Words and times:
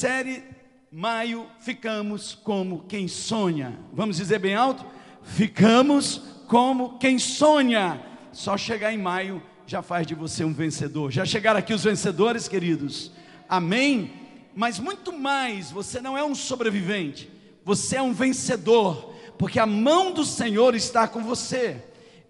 Série 0.00 0.42
Maio, 0.90 1.46
ficamos 1.58 2.34
como 2.34 2.86
quem 2.88 3.06
sonha. 3.06 3.78
Vamos 3.92 4.16
dizer 4.16 4.38
bem 4.38 4.54
alto? 4.54 4.82
Ficamos 5.22 6.22
como 6.48 6.96
quem 6.96 7.18
sonha. 7.18 8.00
Só 8.32 8.56
chegar 8.56 8.94
em 8.94 8.96
maio 8.96 9.42
já 9.66 9.82
faz 9.82 10.06
de 10.06 10.14
você 10.14 10.42
um 10.42 10.54
vencedor. 10.54 11.10
Já 11.10 11.26
chegaram 11.26 11.58
aqui 11.58 11.74
os 11.74 11.84
vencedores, 11.84 12.48
queridos? 12.48 13.12
Amém? 13.46 14.10
Mas 14.56 14.78
muito 14.78 15.12
mais, 15.12 15.70
você 15.70 16.00
não 16.00 16.16
é 16.16 16.24
um 16.24 16.34
sobrevivente, 16.34 17.30
você 17.62 17.96
é 17.96 18.02
um 18.02 18.14
vencedor, 18.14 19.14
porque 19.36 19.58
a 19.58 19.66
mão 19.66 20.14
do 20.14 20.24
Senhor 20.24 20.74
está 20.74 21.06
com 21.06 21.22
você. 21.22 21.76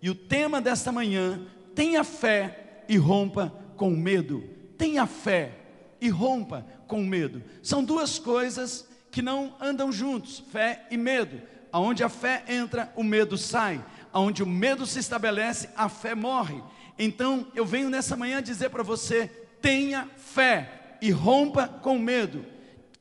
E 0.03 0.11
o 0.11 0.15
tema 0.17 0.61
desta 0.61 0.91
manhã, 0.91 1.41
tenha 1.73 2.03
fé 2.03 2.83
e 2.89 2.97
rompa 2.97 3.55
com 3.77 3.91
medo. 3.91 4.43
Tenha 4.77 5.07
fé 5.07 5.60
e 6.01 6.09
rompa 6.09 6.67
com 6.87 7.03
medo. 7.03 7.43
São 7.63 7.85
duas 7.85 8.19
coisas 8.19 8.89
que 9.11 9.23
não 9.23 9.55
andam 9.61 9.93
juntos, 9.93 10.43
fé 10.51 10.87
e 10.91 10.97
medo. 10.97 11.41
Aonde 11.73 12.03
a 12.03 12.09
fé 12.09 12.45
entra, 12.49 12.93
o 12.97 13.03
medo 13.03 13.37
sai. 13.37 13.85
Aonde 14.13 14.43
o 14.43 14.47
medo 14.47 14.87
se 14.87 14.99
estabelece, 14.99 15.69
a 15.77 15.89
fé 15.89 16.15
morre. 16.15 16.63
Então, 16.99 17.47
eu 17.55 17.65
venho 17.65 17.89
nessa 17.89 18.17
manhã 18.17 18.43
dizer 18.43 18.71
para 18.71 18.83
você: 18.83 19.29
tenha 19.61 20.09
fé 20.17 20.97
e 21.01 21.11
rompa 21.11 21.69
com 21.69 21.99
medo. 21.99 22.45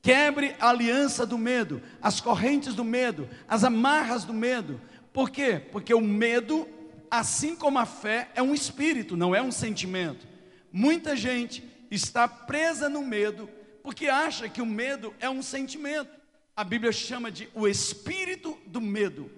Quebre 0.02 0.55
a 0.59 0.70
aliança 0.70 1.26
do 1.26 1.38
medo, 1.38 1.81
as 2.02 2.21
correntes 2.21 2.73
do 2.73 2.85
medo, 2.85 3.27
as 3.48 3.63
amarras 3.63 4.23
do 4.23 4.34
medo. 4.34 4.79
Por 5.12 5.29
quê? 5.29 5.62
Porque 5.71 5.93
o 5.93 5.99
medo, 5.99 6.68
assim 7.12 7.55
como 7.55 7.79
a 7.79 7.85
fé, 7.85 8.29
é 8.34 8.41
um 8.41 8.54
espírito, 8.54 9.18
não 9.18 9.35
é 9.35 9.41
um 9.41 9.52
sentimento. 9.52 10.26
Muita 10.71 11.16
gente 11.16 11.63
está 11.89 12.27
presa 12.27 12.89
no 12.89 13.03
medo 13.03 13.49
porque 13.84 14.07
acha 14.07 14.48
que 14.48 14.61
o 14.61 14.66
medo 14.66 15.13
é 15.20 15.29
um 15.29 15.41
sentimento. 15.41 16.12
A 16.55 16.63
Bíblia 16.63 16.91
chama 16.91 17.31
de 17.31 17.49
o 17.53 17.67
espírito 17.67 18.57
do 18.68 18.82
medo. 18.82 19.32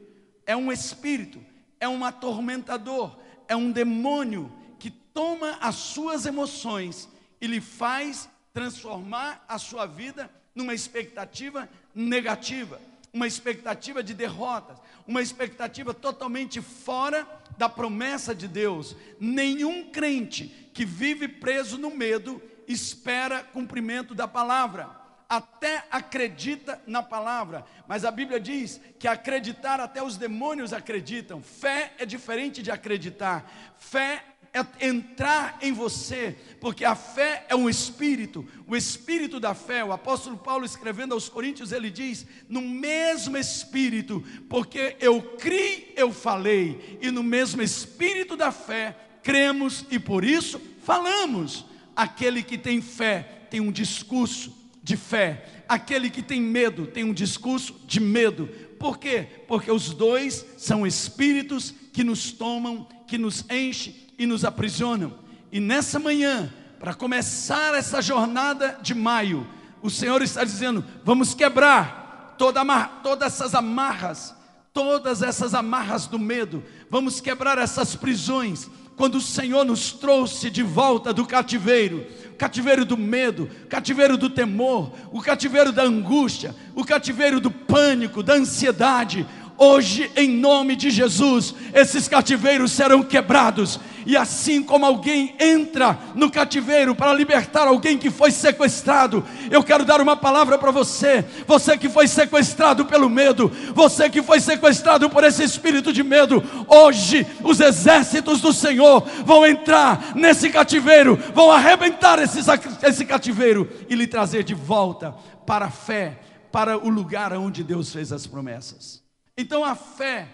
É 0.46 0.56
um 0.56 0.72
espírito, 0.72 1.44
é 1.80 1.88
um 1.88 2.04
atormentador, 2.04 3.18
é 3.48 3.56
um 3.56 3.72
demônio 3.72 4.52
que 4.80 4.90
toma 4.90 5.58
as 5.62 5.76
suas 5.76 6.26
emoções 6.26 7.08
e 7.40 7.48
lhe 7.48 7.62
faz 7.62 8.28
transformar 8.54 9.46
a 9.48 9.58
sua 9.58 9.86
vida 9.86 10.30
numa 10.54 10.74
expectativa 10.74 11.70
negativa, 11.96 12.82
uma 13.14 13.28
expectativa 13.28 14.04
de 14.04 14.14
derrotas, 14.14 14.78
uma 15.08 15.22
expectativa 15.22 15.94
totalmente 15.94 16.62
fora 16.62 17.28
da 17.58 17.70
promessa 17.70 18.34
de 18.34 18.48
Deus. 18.48 18.96
Nenhum 19.20 19.92
crente 19.92 20.61
que 20.74 20.86
vive 20.86 21.28
preso 21.28 21.78
no 21.78 21.92
medo 21.92 22.42
espera 22.68 23.44
cumprimento 23.44 24.16
da 24.16 24.28
palavra, 24.28 24.90
até 25.28 25.86
acredita 25.90 26.82
na 26.86 27.02
palavra, 27.02 27.66
mas 27.88 28.04
a 28.04 28.12
Bíblia 28.12 28.40
diz 28.40 28.82
que 29.00 29.08
acreditar 29.08 29.80
até 29.80 30.04
os 30.04 30.18
demônios 30.18 30.74
acreditam. 30.74 31.42
Fé 31.42 31.94
é 31.98 32.06
diferente 32.06 32.62
de 32.62 32.70
acreditar. 32.70 33.50
Fé 33.78 34.26
é 34.54 34.86
entrar 34.86 35.58
em 35.62 35.72
você, 35.72 36.36
porque 36.60 36.84
a 36.84 36.96
fé 36.96 37.46
é 37.48 37.56
um 37.56 37.70
espírito, 37.70 38.46
o 38.68 38.76
espírito 38.76 39.40
da 39.40 39.54
fé. 39.54 39.82
O 39.86 39.94
apóstolo 39.94 40.38
Paulo 40.38 40.66
escrevendo 40.66 41.14
aos 41.14 41.30
Coríntios, 41.30 41.72
ele 41.72 41.90
diz: 41.90 42.26
"No 42.50 42.62
mesmo 42.62 43.38
espírito, 43.38 44.22
porque 44.50 44.98
eu 45.00 45.22
criei, 45.38 45.94
eu 45.96 46.12
falei, 46.12 47.00
e 47.02 47.10
no 47.10 47.24
mesmo 47.24 47.62
espírito 47.62 48.36
da 48.36 48.52
fé 48.52 48.98
cremos 49.24 49.86
e 49.90 50.00
por 50.00 50.24
isso 50.24 50.62
falamos. 50.84 51.66
Aquele 51.96 52.42
que 52.42 52.58
tem 52.58 52.82
fé 52.82 53.48
tem 53.50 53.60
um 53.60 53.72
discurso 53.72 54.54
de 54.84 54.98
fé, 54.98 55.64
aquele 55.68 56.10
que 56.10 56.24
tem 56.24 56.42
medo 56.42 56.88
tem 56.88 57.04
um 57.04 57.14
discurso 57.14 57.76
de 57.86 58.00
medo. 58.00 58.48
Por 58.80 58.98
quê? 58.98 59.28
Porque 59.48 59.72
os 59.72 59.94
dois 59.94 60.46
são 60.58 60.88
espíritos 60.88 61.74
que 61.94 62.04
nos 62.04 62.32
tomam, 62.32 62.88
que 63.08 63.18
nos 63.18 63.46
enchem 63.50 63.96
e 64.18 64.26
nos 64.26 64.44
aprisionam. 64.44 65.20
E 65.52 65.60
nessa 65.60 66.00
manhã, 66.00 66.52
para 66.80 66.94
começar 66.96 67.76
essa 67.76 68.02
jornada 68.02 68.80
de 68.82 68.96
maio, 68.96 69.48
o 69.82 69.90
Senhor 69.90 70.22
está 70.22 70.44
dizendo: 70.44 70.84
vamos 71.04 71.34
quebrar 71.34 72.36
toda 72.38 72.64
todas 73.04 73.34
essas 73.34 73.54
amarras, 73.54 74.34
todas 74.74 75.22
essas 75.22 75.54
amarras 75.54 76.08
do 76.08 76.18
medo, 76.18 76.64
vamos 76.90 77.22
quebrar 77.22 77.58
essas 77.58 77.96
prisões, 77.96 78.68
quando 78.96 79.16
o 79.16 79.22
Senhor 79.22 79.64
nos 79.64 79.92
trouxe 79.92 80.50
de 80.50 80.62
volta 80.62 81.14
do 81.14 81.26
cativeiro, 81.26 82.06
cativeiro 82.38 82.84
do 82.84 82.98
medo, 82.98 83.50
cativeiro 83.70 84.18
do 84.18 84.30
temor, 84.30 84.92
o 85.12 85.22
cativeiro 85.22 85.72
da 85.72 85.84
angústia, 85.84 86.56
o 86.76 86.84
cativeiro 86.84 87.40
do 87.40 87.52
pânico, 87.52 88.22
da 88.24 88.34
ansiedade, 88.34 89.26
Hoje, 89.64 90.12
em 90.16 90.28
nome 90.28 90.76
de 90.76 90.90
Jesus, 90.90 91.54
esses 91.72 92.08
cativeiros 92.08 92.72
serão 92.72 93.04
quebrados. 93.04 93.80
E 94.08 94.18
assim 94.18 94.64
como 94.64 94.88
alguém 94.88 95.36
entra 95.40 96.00
no 96.16 96.32
cativeiro 96.32 96.96
para 96.96 97.14
libertar 97.14 97.68
alguém 97.68 97.96
que 97.96 98.10
foi 98.10 98.32
sequestrado, 98.32 99.24
eu 99.52 99.64
quero 99.64 99.86
dar 99.86 100.02
uma 100.02 100.18
palavra 100.18 100.58
para 100.58 100.72
você, 100.72 101.24
você 101.46 101.78
que 101.78 101.88
foi 101.90 102.08
sequestrado 102.08 102.86
pelo 102.86 103.08
medo, 103.08 103.52
você 103.76 104.10
que 104.10 104.24
foi 104.24 104.40
sequestrado 104.40 105.08
por 105.12 105.24
esse 105.24 105.44
espírito 105.44 105.94
de 105.94 106.02
medo, 106.02 106.44
hoje 106.68 107.28
os 107.44 107.60
exércitos 107.60 108.42
do 108.42 108.52
Senhor 108.52 109.08
vão 109.24 109.46
entrar 109.46 110.16
nesse 110.16 110.50
cativeiro, 110.50 111.20
vão 111.36 111.52
arrebentar 111.52 112.18
esse, 112.18 113.06
cativeiro 113.06 113.70
e 113.88 113.94
lhe 113.94 114.08
trazer 114.08 114.44
de 114.44 114.56
volta 114.56 115.14
para 115.46 115.66
a 115.68 115.72
fé, 115.72 116.20
para 116.52 116.80
o 116.80 116.90
lugar 116.90 117.32
onde 117.34 117.64
Deus 117.64 117.94
fez 117.94 118.12
as 118.12 118.26
promessas. 118.26 119.01
Então 119.42 119.66
a 119.66 119.74
fé, 119.74 120.28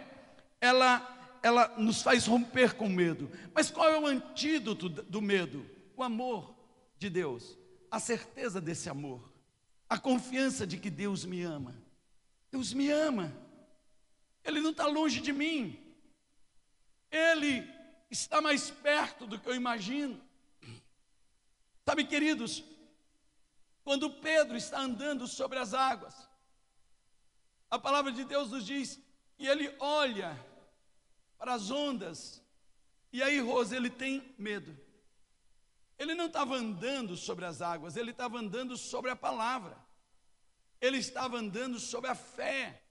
ela, 0.59 1.40
ela 1.41 1.69
nos 1.78 2.01
faz 2.01 2.28
romper 2.28 2.73
com 2.73 2.90
medo. 2.90 3.31
Mas 3.53 3.72
qual 3.72 3.90
é 3.90 3.97
o 3.97 4.06
antídoto 4.06 4.90
do 4.90 5.22
medo? 5.22 5.66
O 5.95 6.03
amor 6.03 6.53
de 7.00 7.09
Deus, 7.09 7.57
a 7.90 8.01
certeza 8.01 8.59
desse 8.59 8.90
amor, 8.90 9.31
a 9.88 9.97
confiança 9.97 10.67
de 10.67 10.78
que 10.78 10.90
Deus 10.90 11.23
me 11.23 11.41
ama. 11.41 11.73
Deus 12.51 12.73
me 12.73 12.91
ama, 12.91 13.34
Ele 14.44 14.59
não 14.59 14.72
está 14.72 14.85
longe 14.88 15.22
de 15.22 15.31
mim, 15.31 15.79
Ele 17.09 17.66
está 18.12 18.41
mais 18.41 18.69
perto 18.69 19.25
do 19.25 19.40
que 19.40 19.47
eu 19.47 19.56
imagino. 19.56 20.22
Sabe, 21.85 22.03
queridos, 22.03 22.62
quando 23.85 24.09
Pedro 24.09 24.57
está 24.57 24.81
andando 24.81 25.25
sobre 25.28 25.59
as 25.59 25.73
águas, 25.73 26.26
a 27.69 27.79
palavra 27.79 28.11
de 28.11 28.23
Deus 28.23 28.51
nos 28.51 28.66
diz, 28.66 29.00
e 29.38 29.47
ele 29.47 29.73
olha 29.79 30.38
para 31.38 31.53
as 31.53 31.69
ondas, 31.69 32.41
e 33.11 33.23
aí, 33.23 33.39
Rosa, 33.39 33.75
ele 33.75 33.89
tem 33.89 34.35
medo. 34.38 34.78
Ele 35.97 36.13
não 36.13 36.28
estava 36.28 36.55
andando 36.55 37.16
sobre 37.16 37.45
as 37.45 37.61
águas, 37.61 37.95
ele 37.95 38.11
estava 38.11 38.38
andando 38.38 38.78
sobre 38.78 39.09
a 39.09 39.16
palavra. 39.16 39.78
Ele 40.79 40.97
estava 40.97 41.38
andando 41.38 41.79
sobre 41.79 42.09
a 42.09 42.16
fé. 42.16 42.83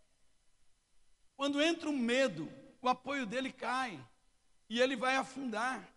Quando 1.37 1.63
entra 1.63 1.89
um 1.89 1.97
medo, 1.97 2.51
o 2.83 2.89
apoio 2.89 3.27
dele 3.27 3.53
cai 3.53 4.05
e 4.69 4.81
ele 4.81 4.97
vai 4.97 5.17
afundar. 5.17 5.89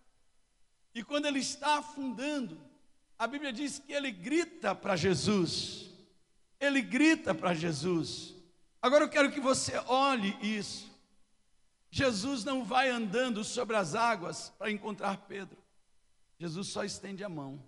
E 0.94 1.02
quando 1.02 1.26
ele 1.26 1.40
está 1.40 1.78
afundando, 1.78 2.60
a 3.18 3.26
Bíblia 3.26 3.52
diz 3.52 3.78
que 3.78 3.92
ele 3.92 4.12
grita 4.12 4.74
para 4.74 4.94
Jesus. 4.94 5.90
Ele 6.60 6.80
grita 6.80 7.34
para 7.34 7.54
Jesus. 7.54 8.34
Agora 8.82 9.04
eu 9.04 9.08
quero 9.08 9.30
que 9.30 9.40
você 9.40 9.76
olhe 9.86 10.36
isso. 10.40 10.90
Jesus 11.90 12.44
não 12.44 12.64
vai 12.64 12.88
andando 12.88 13.42
sobre 13.44 13.76
as 13.76 13.94
águas 13.94 14.50
para 14.58 14.70
encontrar 14.70 15.16
Pedro. 15.28 15.58
Jesus 16.38 16.68
só 16.68 16.84
estende 16.84 17.22
a 17.22 17.28
mão, 17.28 17.62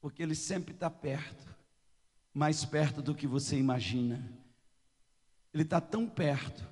porque 0.00 0.22
ele 0.22 0.34
sempre 0.34 0.74
está 0.74 0.90
perto, 0.90 1.46
mais 2.34 2.64
perto 2.64 3.00
do 3.00 3.14
que 3.14 3.26
você 3.26 3.56
imagina. 3.56 4.26
Ele 5.52 5.62
está 5.62 5.80
tão 5.80 6.08
perto 6.08 6.66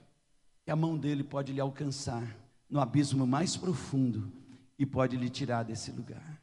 que 0.64 0.70
a 0.70 0.76
mão 0.76 0.96
dele 0.96 1.22
pode 1.22 1.52
lhe 1.52 1.60
alcançar 1.60 2.36
no 2.68 2.80
abismo 2.80 3.26
mais 3.26 3.56
profundo 3.56 4.32
e 4.78 4.84
pode 4.84 5.16
lhe 5.16 5.28
tirar 5.28 5.62
desse 5.62 5.90
lugar. 5.92 6.42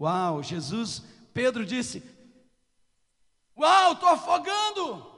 Uau, 0.00 0.42
Jesus, 0.42 1.02
Pedro 1.32 1.64
disse: 1.64 2.02
Uau, 3.56 3.92
estou 3.92 4.08
afogando. 4.08 5.11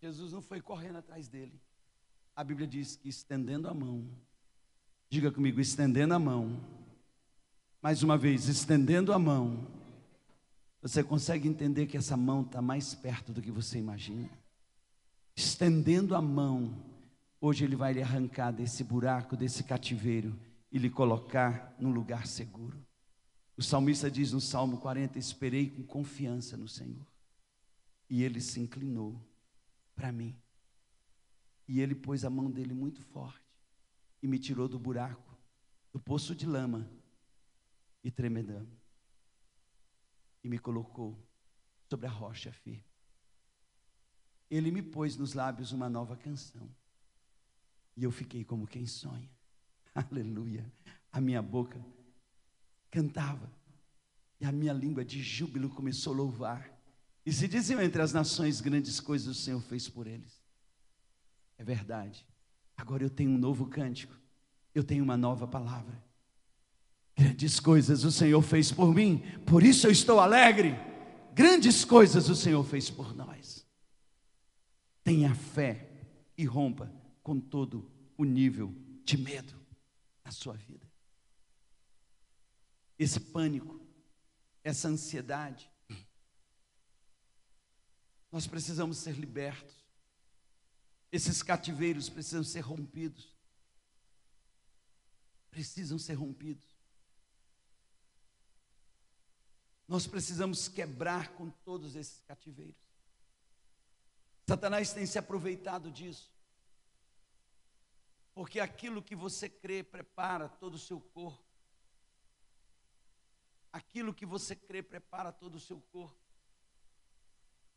Jesus 0.00 0.32
não 0.32 0.40
foi 0.40 0.62
correndo 0.62 0.96
atrás 0.96 1.28
dele. 1.28 1.60
A 2.34 2.42
Bíblia 2.42 2.66
diz 2.66 2.96
que 2.96 3.08
estendendo 3.08 3.68
a 3.68 3.74
mão, 3.74 4.08
diga 5.10 5.30
comigo, 5.30 5.60
estendendo 5.60 6.14
a 6.14 6.18
mão, 6.18 6.58
mais 7.82 8.02
uma 8.02 8.16
vez, 8.16 8.48
estendendo 8.48 9.12
a 9.12 9.18
mão, 9.18 9.66
você 10.80 11.04
consegue 11.04 11.46
entender 11.46 11.86
que 11.86 11.98
essa 11.98 12.16
mão 12.16 12.40
está 12.40 12.62
mais 12.62 12.94
perto 12.94 13.30
do 13.32 13.42
que 13.42 13.50
você 13.50 13.78
imagina? 13.78 14.30
Estendendo 15.36 16.14
a 16.14 16.22
mão, 16.22 16.74
hoje 17.38 17.64
Ele 17.64 17.76
vai 17.76 17.92
lhe 17.92 18.02
arrancar 18.02 18.52
desse 18.52 18.82
buraco, 18.82 19.36
desse 19.36 19.64
cativeiro 19.64 20.38
e 20.72 20.78
lhe 20.78 20.88
colocar 20.88 21.74
num 21.78 21.92
lugar 21.92 22.26
seguro. 22.26 22.82
O 23.54 23.62
salmista 23.62 24.10
diz 24.10 24.32
no 24.32 24.40
Salmo 24.40 24.78
40: 24.78 25.18
Esperei 25.18 25.68
com 25.68 25.82
confiança 25.82 26.56
no 26.56 26.66
Senhor, 26.66 27.06
e 28.08 28.22
ele 28.22 28.40
se 28.40 28.58
inclinou 28.60 29.20
para 30.00 30.10
mim. 30.10 30.34
E 31.68 31.78
ele 31.78 31.94
pôs 31.94 32.24
a 32.24 32.30
mão 32.30 32.50
dele 32.50 32.72
muito 32.72 33.02
forte 33.02 33.44
e 34.22 34.26
me 34.26 34.38
tirou 34.38 34.66
do 34.66 34.78
buraco, 34.78 35.38
do 35.92 36.00
poço 36.00 36.34
de 36.34 36.46
lama 36.46 36.90
e 38.02 38.10
tremedando. 38.10 38.74
E 40.42 40.48
me 40.48 40.58
colocou 40.58 41.22
sobre 41.90 42.06
a 42.06 42.10
rocha 42.10 42.50
firme. 42.50 42.82
Ele 44.50 44.70
me 44.70 44.80
pôs 44.82 45.18
nos 45.18 45.34
lábios 45.34 45.70
uma 45.70 45.90
nova 45.90 46.16
canção. 46.16 46.74
E 47.94 48.02
eu 48.02 48.10
fiquei 48.10 48.42
como 48.42 48.66
quem 48.66 48.86
sonha. 48.86 49.30
Aleluia. 49.94 50.72
A 51.12 51.20
minha 51.20 51.42
boca 51.42 51.84
cantava. 52.90 53.52
E 54.40 54.46
a 54.46 54.50
minha 54.50 54.72
língua 54.72 55.04
de 55.04 55.22
júbilo 55.22 55.68
começou 55.68 56.14
a 56.14 56.16
louvar. 56.16 56.79
E 57.30 57.32
se 57.32 57.46
diziam 57.46 57.80
entre 57.80 58.02
as 58.02 58.12
nações 58.12 58.60
grandes 58.60 58.98
coisas 58.98 59.38
o 59.38 59.40
Senhor 59.40 59.62
fez 59.62 59.88
por 59.88 60.08
eles. 60.08 60.42
É 61.56 61.62
verdade. 61.62 62.26
Agora 62.76 63.04
eu 63.04 63.08
tenho 63.08 63.30
um 63.30 63.38
novo 63.38 63.66
cântico. 63.66 64.18
Eu 64.74 64.82
tenho 64.82 65.04
uma 65.04 65.16
nova 65.16 65.46
palavra. 65.46 66.02
Grandes 67.16 67.60
coisas 67.60 68.02
o 68.02 68.10
Senhor 68.10 68.42
fez 68.42 68.72
por 68.72 68.92
mim, 68.92 69.22
por 69.46 69.62
isso 69.62 69.86
eu 69.86 69.92
estou 69.92 70.18
alegre. 70.18 70.74
Grandes 71.32 71.84
coisas 71.84 72.28
o 72.28 72.34
Senhor 72.34 72.64
fez 72.64 72.90
por 72.90 73.14
nós. 73.14 73.64
Tenha 75.04 75.32
fé 75.32 75.88
e 76.36 76.44
rompa 76.44 76.92
com 77.22 77.38
todo 77.38 77.88
o 78.18 78.24
nível 78.24 78.74
de 79.04 79.16
medo 79.16 79.54
na 80.24 80.32
sua 80.32 80.54
vida. 80.54 80.90
Esse 82.98 83.20
pânico, 83.20 83.80
essa 84.64 84.88
ansiedade, 84.88 85.70
nós 88.30 88.46
precisamos 88.46 88.98
ser 88.98 89.16
libertos. 89.16 89.74
Esses 91.10 91.42
cativeiros 91.42 92.08
precisam 92.08 92.44
ser 92.44 92.60
rompidos. 92.60 93.36
Precisam 95.50 95.98
ser 95.98 96.14
rompidos. 96.14 96.78
Nós 99.88 100.06
precisamos 100.06 100.68
quebrar 100.68 101.34
com 101.34 101.50
todos 101.50 101.96
esses 101.96 102.20
cativeiros. 102.20 102.80
Satanás 104.48 104.92
tem 104.92 105.04
se 105.04 105.18
aproveitado 105.18 105.90
disso. 105.90 106.30
Porque 108.32 108.60
aquilo 108.60 109.02
que 109.02 109.16
você 109.16 109.48
crê 109.48 109.82
prepara 109.82 110.48
todo 110.48 110.74
o 110.74 110.78
seu 110.78 111.00
corpo. 111.00 111.44
Aquilo 113.72 114.14
que 114.14 114.24
você 114.24 114.54
crê 114.54 114.80
prepara 114.82 115.32
todo 115.32 115.56
o 115.56 115.60
seu 115.60 115.80
corpo. 115.80 116.29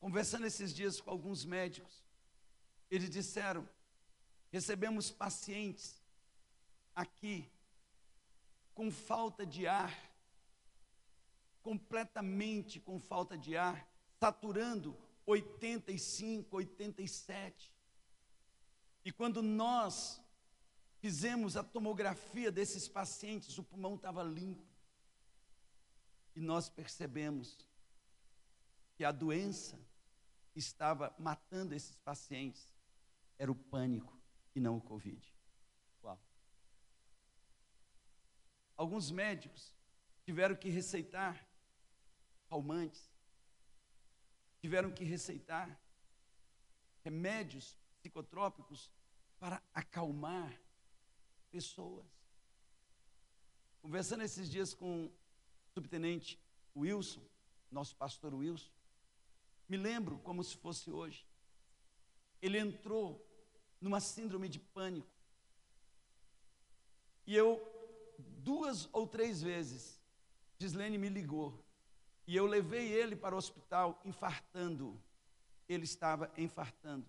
Conversando 0.04 0.46
esses 0.46 0.74
dias 0.74 1.00
com 1.00 1.10
alguns 1.10 1.46
médicos, 1.46 2.04
eles 2.92 3.10
disseram: 3.10 3.66
recebemos 4.52 5.10
pacientes 5.10 5.96
aqui 6.94 7.50
com 8.74 8.92
falta 8.92 9.46
de 9.46 9.66
ar, 9.66 9.98
completamente 11.62 12.82
com 12.82 13.00
falta 13.00 13.38
de 13.38 13.56
ar, 13.56 13.88
saturando 14.20 14.94
85, 15.26 16.54
87. 16.58 17.72
E 19.06 19.12
quando 19.14 19.42
nós 19.42 20.22
fizemos 21.00 21.56
a 21.56 21.64
tomografia 21.64 22.52
desses 22.52 22.90
pacientes, 22.90 23.58
o 23.58 23.64
pulmão 23.64 23.96
estava 23.96 24.22
limpo. 24.22 24.68
E 26.36 26.42
nós 26.42 26.68
percebemos 26.68 27.58
que 28.96 29.06
a 29.06 29.12
doença 29.14 29.80
estava 30.56 31.14
matando 31.18 31.74
esses 31.74 31.96
pacientes 31.98 32.68
era 33.38 33.52
o 33.52 33.56
pânico 33.56 34.18
e 34.56 34.60
não 34.60 34.78
o 34.78 34.82
Covid. 34.82 35.34
Uau. 36.04 36.20
Alguns 38.78 39.12
médicos 39.12 39.74
tiveram 40.24 40.56
que 40.56 40.70
receitar 40.70 41.48
calmantes, 42.48 43.12
tiveram 44.62 44.92
que 44.92 45.04
receitar 45.04 45.80
remédios 47.04 47.78
psicotrópicos 48.00 48.92
para 49.40 49.62
acalmar 49.74 50.58
pessoas. 51.52 52.08
Conversando 53.82 54.24
esses 54.24 54.50
dias 54.50 54.74
com 54.74 55.06
o 55.06 55.12
subtenente 55.74 56.40
Wilson, 56.76 57.22
nosso 57.70 57.96
pastor 57.96 58.34
Wilson, 58.34 58.72
me 59.68 59.78
lembro 59.78 60.20
como 60.20 60.44
se 60.44 60.56
fosse 60.58 60.92
hoje. 60.92 61.26
Ele 62.42 62.58
entrou 62.58 63.26
numa 63.80 64.00
síndrome 64.00 64.48
de 64.50 64.60
pânico. 64.60 65.08
E 67.26 67.36
eu, 67.36 67.62
duas 68.18 68.90
ou 68.92 69.08
três 69.08 69.42
vezes, 69.42 70.00
Gislene 70.60 70.98
me 70.98 71.10
ligou. 71.10 71.64
E 72.28 72.36
eu 72.36 72.46
levei 72.46 72.92
ele 72.92 73.16
para 73.16 73.36
o 73.36 73.38
hospital 73.38 74.00
infartando. 74.06 75.02
Ele 75.68 75.84
estava 75.84 76.32
infartando. 76.38 77.06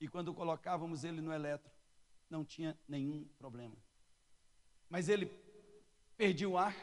E 0.00 0.08
quando 0.08 0.34
colocávamos 0.34 1.04
ele 1.04 1.20
no 1.20 1.32
eletro, 1.32 1.70
não 2.28 2.44
tinha 2.44 2.76
nenhum 2.88 3.24
problema. 3.38 3.76
Mas 4.88 5.08
ele 5.08 5.26
perdia 6.16 6.48
o 6.48 6.58
ar, 6.58 6.76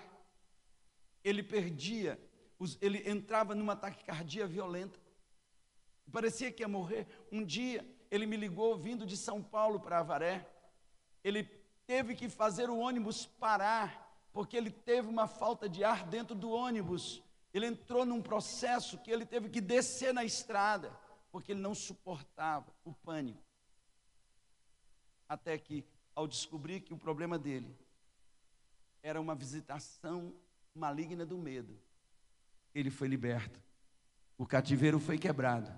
ele 1.23 1.44
perdia 1.44 2.19
ele 2.81 3.09
entrava 3.09 3.56
numa 3.56 3.75
taquicardia 3.75 4.45
violenta. 4.45 5.00
Parecia 6.11 6.51
que 6.51 6.63
ia 6.63 6.67
morrer. 6.67 7.07
Um 7.31 7.44
dia 7.44 7.85
ele 8.11 8.25
me 8.25 8.35
ligou 8.35 8.75
vindo 8.77 9.06
de 9.06 9.15
São 9.15 9.41
Paulo 9.41 9.79
para 9.79 10.00
Avaré. 10.00 10.47
Ele 11.23 11.44
teve 11.85 12.15
que 12.15 12.27
fazer 12.27 12.69
o 12.69 12.77
ônibus 12.77 13.25
parar, 13.25 14.27
porque 14.33 14.57
ele 14.57 14.71
teve 14.71 15.07
uma 15.07 15.27
falta 15.27 15.69
de 15.69 15.83
ar 15.83 16.06
dentro 16.06 16.35
do 16.35 16.50
ônibus. 16.50 17.23
Ele 17.53 17.67
entrou 17.67 18.06
num 18.06 18.21
processo 18.21 18.97
que 18.97 19.12
ele 19.12 19.25
teve 19.25 19.50
que 19.50 19.62
descer 19.62 20.13
na 20.13 20.23
estrada, 20.23 20.91
porque 21.31 21.51
ele 21.51 21.62
não 21.62 21.73
suportava 21.73 22.71
o 22.83 22.94
pânico. 22.94 23.44
Até 25.27 25.57
que, 25.57 25.85
ao 26.15 26.27
descobrir 26.27 26.81
que 26.81 26.94
o 26.94 26.97
problema 26.97 27.38
dele 27.38 27.75
era 29.01 29.21
uma 29.21 29.35
visitação 29.35 30.33
maligna 30.73 31.25
do 31.25 31.38
medo, 31.38 31.79
ele 32.74 32.89
foi 32.89 33.07
liberto. 33.07 33.60
O 34.38 34.45
cativeiro 34.45 35.00
foi 35.00 35.17
quebrado. 35.17 35.72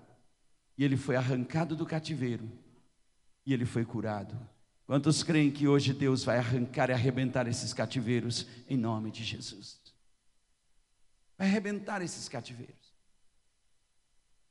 E 0.76 0.84
ele 0.84 0.96
foi 0.96 1.16
arrancado 1.16 1.76
do 1.76 1.86
cativeiro. 1.86 2.50
E 3.44 3.52
ele 3.52 3.64
foi 3.64 3.84
curado. 3.84 4.38
Quantos 4.86 5.22
creem 5.22 5.50
que 5.50 5.66
hoje 5.66 5.92
Deus 5.92 6.24
vai 6.24 6.38
arrancar 6.38 6.90
e 6.90 6.92
arrebentar 6.92 7.46
esses 7.46 7.72
cativeiros 7.72 8.46
em 8.68 8.76
nome 8.76 9.10
de 9.10 9.24
Jesus? 9.24 9.80
Vai 11.36 11.48
arrebentar 11.48 12.02
esses 12.02 12.28
cativeiros. 12.28 12.92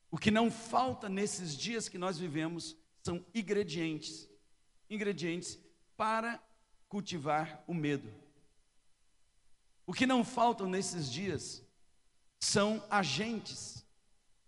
O 0.10 0.18
que 0.18 0.32
não 0.32 0.52
falta 0.52 1.08
nesses 1.08 1.56
dias 1.56 1.88
que 1.88 1.98
nós 1.98 2.18
vivemos 2.18 2.76
são 3.02 3.26
ingredientes 3.34 4.30
ingredientes 4.92 5.58
para 5.96 6.44
cultivar 6.90 7.64
o 7.66 7.74
medo. 7.74 8.14
O 9.88 9.94
que 9.94 10.06
não 10.06 10.24
faltam 10.24 10.68
nesses 10.68 11.10
dias 11.10 11.64
são 12.42 12.84
agentes 12.90 13.86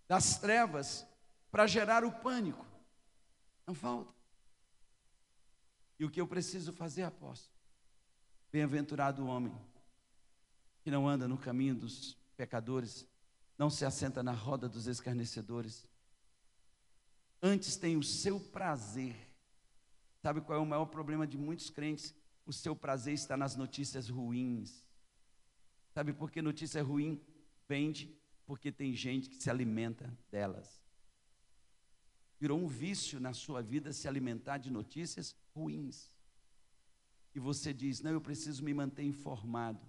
das 0.07 0.39
trevas 0.39 1.05
para 1.51 1.67
gerar 1.67 2.03
o 2.03 2.12
pânico. 2.12 2.65
Não 3.65 3.75
falta. 3.75 4.12
E 6.00 6.03
o 6.03 6.09
que 6.09 6.19
eu 6.19 6.27
preciso 6.27 6.73
fazer, 6.73 7.03
apóstolo? 7.03 7.53
Bem-aventurado 8.51 9.23
o 9.23 9.27
homem 9.27 9.55
que 10.83 10.91
não 10.91 11.07
anda 11.07 11.27
no 11.27 11.38
caminho 11.38 11.75
dos 11.75 12.17
pecadores, 12.35 13.07
não 13.57 13.69
se 13.69 13.85
assenta 13.85 14.21
na 14.21 14.33
roda 14.33 14.67
dos 14.67 14.88
escarnecedores. 14.88 15.88
Antes 17.41 17.77
tem 17.77 17.95
o 17.95 18.03
seu 18.03 18.39
prazer. 18.39 19.15
Sabe 20.21 20.41
qual 20.41 20.59
é 20.59 20.62
o 20.62 20.65
maior 20.65 20.88
problema 20.88 21.25
de 21.27 21.38
muitos 21.38 21.69
crentes? 21.69 22.13
O 22.45 22.51
seu 22.51 22.75
prazer 22.75 23.13
está 23.13 23.38
nas 23.38 23.55
notícias 23.55 24.09
ruins. 24.09 24.83
Sabe 25.93 26.12
por 26.12 26.31
que 26.31 26.41
notícia 26.41 26.83
ruim? 26.83 27.21
Vende 27.67 28.13
porque 28.46 28.72
tem 28.72 28.93
gente 28.93 29.29
que 29.29 29.36
se 29.36 29.50
alimenta 29.50 30.12
delas. 30.29 30.82
Virou 32.39 32.60
um 32.60 32.67
vício 32.67 33.20
na 33.20 33.34
sua 33.34 33.62
vida 33.62 33.93
se 33.93 34.08
alimentar 34.08 34.58
de 34.58 34.70
notícias 34.70 35.36
ruins. 35.55 36.13
E 37.34 37.39
você 37.39 37.74
diz: 37.74 38.01
Não, 38.01 38.12
eu 38.12 38.22
preciso 38.22 38.63
me 38.63 38.74
manter 38.74 39.03
informado. 39.03 39.82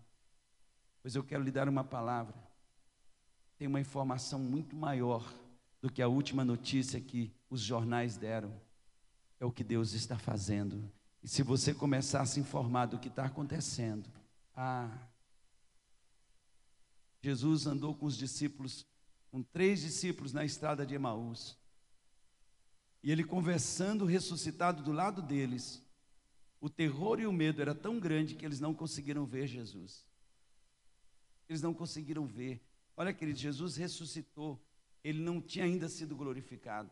Pois 1.02 1.14
eu 1.14 1.25
quero 1.25 1.43
lhe 1.43 1.50
dar 1.50 1.69
uma 1.69 1.85
palavra. 1.85 2.35
Tem 3.59 3.69
uma 3.69 3.81
informação 3.81 4.38
muito 4.38 4.75
maior 4.75 5.33
do 5.81 5.90
que 5.90 6.00
a 6.00 6.09
última 6.09 6.45
notícia 6.45 7.00
que 7.00 7.33
os 7.50 7.61
jornais 7.61 8.16
deram. 8.16 8.59
É 9.38 9.45
o 9.45 9.52
que 9.52 9.64
Deus 9.64 9.93
está 9.93 10.16
fazendo. 10.16 10.90
E 11.23 11.28
se 11.28 11.43
você 11.43 11.75
começar 11.75 12.23
a 12.23 12.26
se 12.26 12.40
informar 12.40 12.87
do 12.87 12.99
que 12.99 13.09
está 13.09 13.25
acontecendo, 13.26 14.09
ah, 14.54 14.90
Jesus 17.25 17.66
andou 17.66 17.95
com 17.95 18.04
os 18.04 18.19
discípulos, 18.19 18.87
com 19.31 19.43
três 19.43 19.81
discípulos 19.81 20.35
na 20.35 20.45
estrada 20.45 20.85
de 20.85 20.95
Emaús. 20.95 21.57
E 23.02 23.11
ele 23.11 23.25
conversando, 23.25 24.04
ressuscitado 24.04 24.83
do 24.83 24.93
lado 24.93 25.23
deles, 25.23 25.83
o 26.61 26.69
terror 26.69 27.19
e 27.19 27.26
o 27.26 27.33
medo 27.33 27.62
era 27.62 27.75
tão 27.75 27.99
grande 27.99 28.35
que 28.35 28.45
eles 28.45 28.61
não 28.61 28.75
conseguiram 28.75 29.25
ver 29.25 29.47
Jesus. 29.47 30.04
Eles 31.49 31.62
não 31.62 31.73
conseguiram 31.73 32.26
ver. 32.26 32.62
Olha, 32.95 33.14
querido, 33.14 33.38
Jesus 33.38 33.75
ressuscitou. 33.76 34.62
Ele 35.02 35.23
não 35.23 35.40
tinha 35.40 35.64
ainda 35.64 35.88
sido 35.88 36.14
glorificado. 36.14 36.90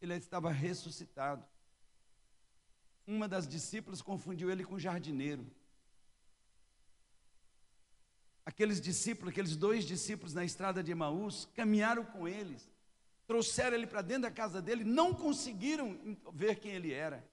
Ele 0.00 0.14
estava 0.14 0.52
ressuscitado. 0.52 1.44
Uma 3.04 3.26
das 3.26 3.48
discípulas 3.48 4.00
confundiu 4.00 4.48
ele 4.48 4.64
com 4.64 4.78
jardineiro. 4.78 5.44
Aqueles 8.46 8.80
discípulos, 8.80 9.32
aqueles 9.32 9.56
dois 9.56 9.84
discípulos 9.84 10.34
na 10.34 10.44
estrada 10.44 10.82
de 10.82 10.92
Emaús, 10.92 11.48
caminharam 11.54 12.04
com 12.04 12.28
eles, 12.28 12.70
trouxeram 13.26 13.76
ele 13.76 13.86
para 13.86 14.02
dentro 14.02 14.22
da 14.22 14.30
casa 14.30 14.60
dele, 14.60 14.84
não 14.84 15.14
conseguiram 15.14 15.98
ver 16.32 16.56
quem 16.56 16.72
ele 16.72 16.92
era. 16.92 17.26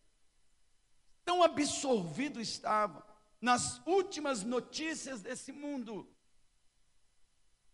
Tão 1.25 1.43
absorvido 1.43 2.39
estava 2.39 3.05
nas 3.41 3.81
últimas 3.85 4.43
notícias 4.43 5.21
desse 5.21 5.51
mundo. 5.51 6.07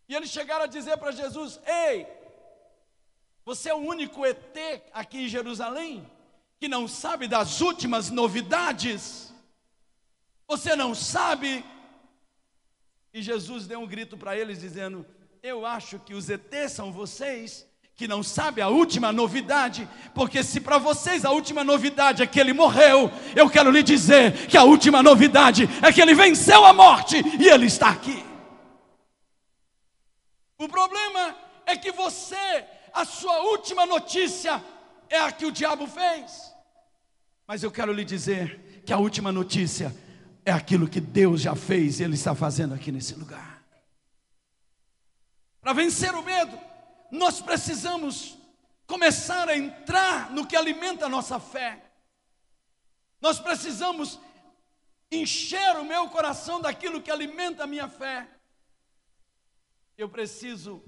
E 0.09 0.15
eles 0.15 0.29
chegaram 0.29 0.63
a 0.63 0.67
dizer 0.67 0.97
para 0.97 1.11
Jesus: 1.11 1.59
Ei, 1.65 2.07
você 3.45 3.69
é 3.69 3.73
o 3.75 3.77
único 3.77 4.25
ET 4.25 4.57
aqui 4.93 5.19
em 5.19 5.27
Jerusalém 5.27 6.09
que 6.59 6.67
não 6.67 6.87
sabe 6.87 7.27
das 7.27 7.61
últimas 7.61 8.09
novidades? 8.09 9.33
Você 10.47 10.75
não 10.75 10.95
sabe 10.95 11.63
e 13.17 13.21
Jesus 13.23 13.65
deu 13.65 13.79
um 13.79 13.87
grito 13.87 14.15
para 14.15 14.37
eles, 14.37 14.59
dizendo: 14.59 15.03
Eu 15.41 15.65
acho 15.65 15.97
que 15.97 16.13
os 16.13 16.29
ETs 16.29 16.71
são 16.71 16.91
vocês 16.91 17.67
que 17.95 18.07
não 18.07 18.21
sabem 18.21 18.63
a 18.63 18.67
última 18.67 19.11
novidade, 19.11 19.89
porque 20.13 20.43
se 20.43 20.61
para 20.61 20.77
vocês 20.77 21.25
a 21.25 21.31
última 21.31 21.63
novidade 21.63 22.21
é 22.21 22.27
que 22.27 22.39
ele 22.39 22.53
morreu, 22.53 23.11
eu 23.35 23.49
quero 23.49 23.71
lhe 23.71 23.81
dizer 23.81 24.45
que 24.45 24.55
a 24.55 24.63
última 24.63 25.01
novidade 25.01 25.67
é 25.81 25.91
que 25.91 25.99
ele 25.99 26.13
venceu 26.13 26.63
a 26.63 26.73
morte 26.73 27.15
e 27.39 27.49
ele 27.49 27.65
está 27.65 27.89
aqui. 27.89 28.23
O 30.59 30.69
problema 30.69 31.35
é 31.65 31.75
que 31.75 31.91
você, 31.91 32.65
a 32.93 33.03
sua 33.03 33.39
última 33.45 33.87
notícia 33.87 34.63
é 35.09 35.19
a 35.21 35.31
que 35.31 35.47
o 35.47 35.51
diabo 35.51 35.87
fez. 35.87 36.53
Mas 37.47 37.63
eu 37.63 37.71
quero 37.71 37.91
lhe 37.91 38.05
dizer 38.05 38.83
que 38.85 38.93
a 38.93 38.99
última 38.99 39.31
notícia 39.31 39.91
é 40.47 40.51
aquilo 40.53 40.87
que 40.87 41.01
Deus 41.01 41.41
já 41.41 41.57
fez 41.57 41.99
e 41.99 42.05
Ele 42.05 42.15
está 42.15 42.33
fazendo 42.33 42.73
aqui 42.73 42.89
nesse 42.89 43.13
lugar. 43.15 43.61
Para 45.59 45.73
vencer 45.73 46.15
o 46.15 46.23
medo, 46.23 46.57
nós 47.11 47.41
precisamos 47.41 48.37
começar 48.85 49.49
a 49.49 49.57
entrar 49.57 50.31
no 50.31 50.47
que 50.47 50.55
alimenta 50.55 51.05
a 51.05 51.09
nossa 51.09 51.37
fé. 51.37 51.91
Nós 53.19 53.41
precisamos 53.41 54.21
encher 55.11 55.75
o 55.75 55.83
meu 55.83 56.07
coração 56.07 56.61
daquilo 56.61 57.01
que 57.01 57.11
alimenta 57.11 57.65
a 57.65 57.67
minha 57.67 57.89
fé. 57.89 58.25
Eu 59.97 60.07
preciso 60.07 60.81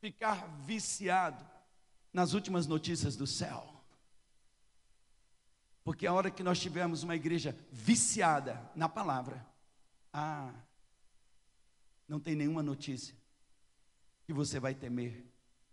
ficar 0.00 0.48
viciado 0.64 1.48
nas 2.12 2.32
últimas 2.32 2.66
notícias 2.66 3.14
do 3.14 3.26
céu. 3.26 3.79
Porque 5.90 6.06
a 6.06 6.12
hora 6.12 6.30
que 6.30 6.44
nós 6.44 6.60
tivermos 6.60 7.02
uma 7.02 7.16
igreja 7.16 7.52
viciada 7.72 8.70
na 8.76 8.88
palavra, 8.88 9.44
ah, 10.12 10.54
não 12.06 12.20
tem 12.20 12.36
nenhuma 12.36 12.62
notícia 12.62 13.12
que 14.22 14.32
você 14.32 14.60
vai 14.60 14.72
temer. 14.72 15.26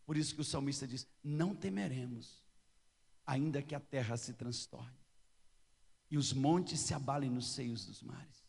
Por 0.08 0.18
isso 0.18 0.34
que 0.34 0.42
o 0.42 0.44
salmista 0.44 0.88
diz: 0.88 1.08
Não 1.24 1.54
temeremos, 1.54 2.44
ainda 3.28 3.62
que 3.62 3.76
a 3.76 3.80
terra 3.80 4.18
se 4.18 4.34
transtorne 4.34 4.98
e 6.10 6.18
os 6.18 6.34
montes 6.34 6.80
se 6.80 6.96
abalem 6.96 7.30
nos 7.30 7.52
seios 7.52 7.86
dos 7.86 8.02
mares. 8.02 8.44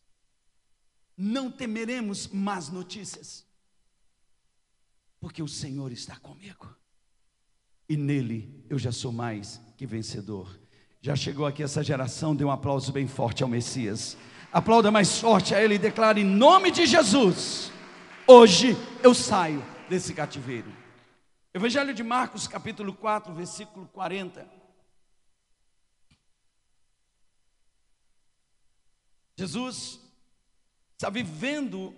Não 1.15 1.51
temeremos 1.51 2.29
más 2.29 2.69
notícias, 2.69 3.45
porque 5.19 5.43
o 5.43 5.47
Senhor 5.47 5.91
está 5.91 6.17
comigo, 6.17 6.75
e 7.87 7.95
nele 7.95 8.65
eu 8.67 8.79
já 8.79 8.91
sou 8.91 9.11
mais 9.11 9.61
que 9.77 9.85
vencedor. 9.85 10.58
Já 11.01 11.15
chegou 11.15 11.45
aqui 11.45 11.63
essa 11.63 11.81
geração, 11.81 12.35
dê 12.35 12.43
um 12.43 12.51
aplauso 12.51 12.91
bem 12.91 13.07
forte 13.07 13.41
ao 13.41 13.47
Messias. 13.47 14.17
Aplauda 14.51 14.91
mais 14.91 15.17
forte 15.17 15.55
a 15.55 15.63
Ele 15.63 15.75
e 15.75 15.79
declare 15.79 16.19
em 16.19 16.25
nome 16.25 16.71
de 16.71 16.85
Jesus: 16.85 17.71
hoje 18.27 18.75
eu 19.01 19.13
saio 19.13 19.63
desse 19.87 20.13
cativeiro. 20.13 20.69
Evangelho 21.53 21.93
de 21.93 22.03
Marcos, 22.03 22.49
capítulo 22.49 22.93
4, 22.93 23.33
versículo 23.33 23.87
40. 23.87 24.45
Jesus 29.37 30.01
está 30.97 31.09
vivendo 31.09 31.95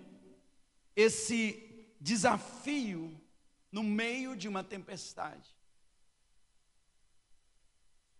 esse 0.94 1.90
desafio 2.00 3.20
no 3.72 3.82
meio 3.82 4.36
de 4.36 4.46
uma 4.46 4.62
tempestade. 4.62 5.50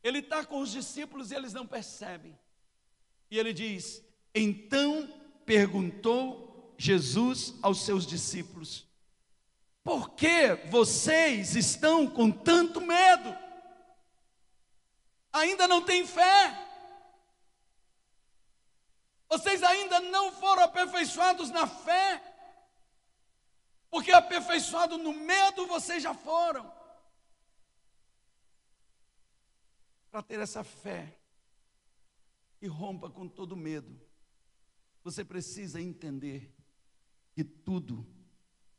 Ele 0.03 0.19
está 0.19 0.45
com 0.45 0.61
os 0.61 0.71
discípulos 0.71 1.31
e 1.31 1.35
eles 1.35 1.53
não 1.53 1.67
percebem. 1.67 2.37
E 3.31 3.39
ele 3.39 3.53
diz: 3.53 4.03
Então 4.35 5.09
perguntou 5.47 6.75
Jesus 6.77 7.55
aos 7.63 7.85
seus 7.85 8.07
discípulos: 8.07 8.87
Por 9.85 10.11
que 10.11 10.55
vocês 10.69 11.55
estão 11.55 12.07
com 12.09 12.31
tanto 12.31 12.81
medo? 12.81 13.37
Ainda 15.33 15.69
não 15.69 15.83
têm 15.83 16.07
fé? 16.07 16.59
Vocês 19.29 19.63
ainda 19.63 19.99
não 20.01 20.31
foram 20.33 20.65
aperfeiçoados 20.65 21.49
na 21.51 21.67
fé? 21.67 22.23
Porque 23.89 24.11
aperfeiçoado 24.11 24.99
no 24.99 25.13
medo 25.13 25.67
vocês 25.67 26.03
já 26.03 26.13
foram. 26.13 26.71
Para 30.13 30.23
ter 30.23 30.39
essa 30.41 30.63
fé 30.63 31.19
e 32.61 32.67
rompa 32.67 33.09
com 33.09 33.27
todo 33.27 33.57
medo, 33.57 33.99
você 35.03 35.25
precisa 35.25 35.81
entender 35.81 36.55
que 37.33 37.43
tudo 37.43 38.07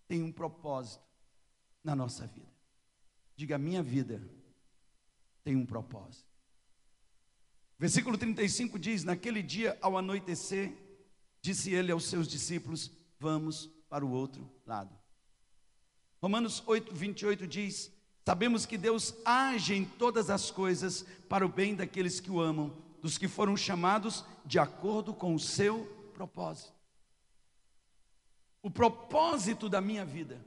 tem 0.07 0.21
um 0.21 0.31
propósito 0.31 1.03
na 1.83 1.95
nossa 1.95 2.27
vida. 2.27 2.53
Diga, 3.35 3.57
minha 3.57 3.81
vida 3.81 4.21
tem 5.43 5.55
um 5.55 5.65
propósito. 5.65 6.31
Versículo 7.79 8.15
35 8.15 8.77
diz: 8.77 9.03
Naquele 9.03 9.41
dia, 9.41 9.75
ao 9.81 9.97
anoitecer, 9.97 10.71
disse 11.41 11.73
ele 11.73 11.91
aos 11.91 12.05
seus 12.05 12.27
discípulos: 12.27 12.91
Vamos 13.19 13.65
para 13.89 14.05
o 14.05 14.11
outro 14.11 14.49
lado. 14.67 14.95
Romanos 16.21 16.61
8, 16.67 16.93
28 16.93 17.47
diz: 17.47 17.91
Sabemos 18.25 18.65
que 18.65 18.77
Deus 18.77 19.13
age 19.25 19.75
em 19.75 19.83
todas 19.83 20.29
as 20.29 20.49
coisas 20.49 21.05
para 21.27 21.45
o 21.45 21.49
bem 21.49 21.75
daqueles 21.75 22.19
que 22.19 22.31
o 22.31 22.39
amam, 22.39 22.75
dos 23.01 23.17
que 23.17 23.27
foram 23.27 23.57
chamados 23.57 24.23
de 24.45 24.57
acordo 24.57 25.13
com 25.13 25.35
o 25.35 25.39
seu 25.39 25.85
propósito. 26.13 26.73
O 28.61 28.71
propósito 28.71 29.67
da 29.67 29.81
minha 29.81 30.05
vida, 30.05 30.39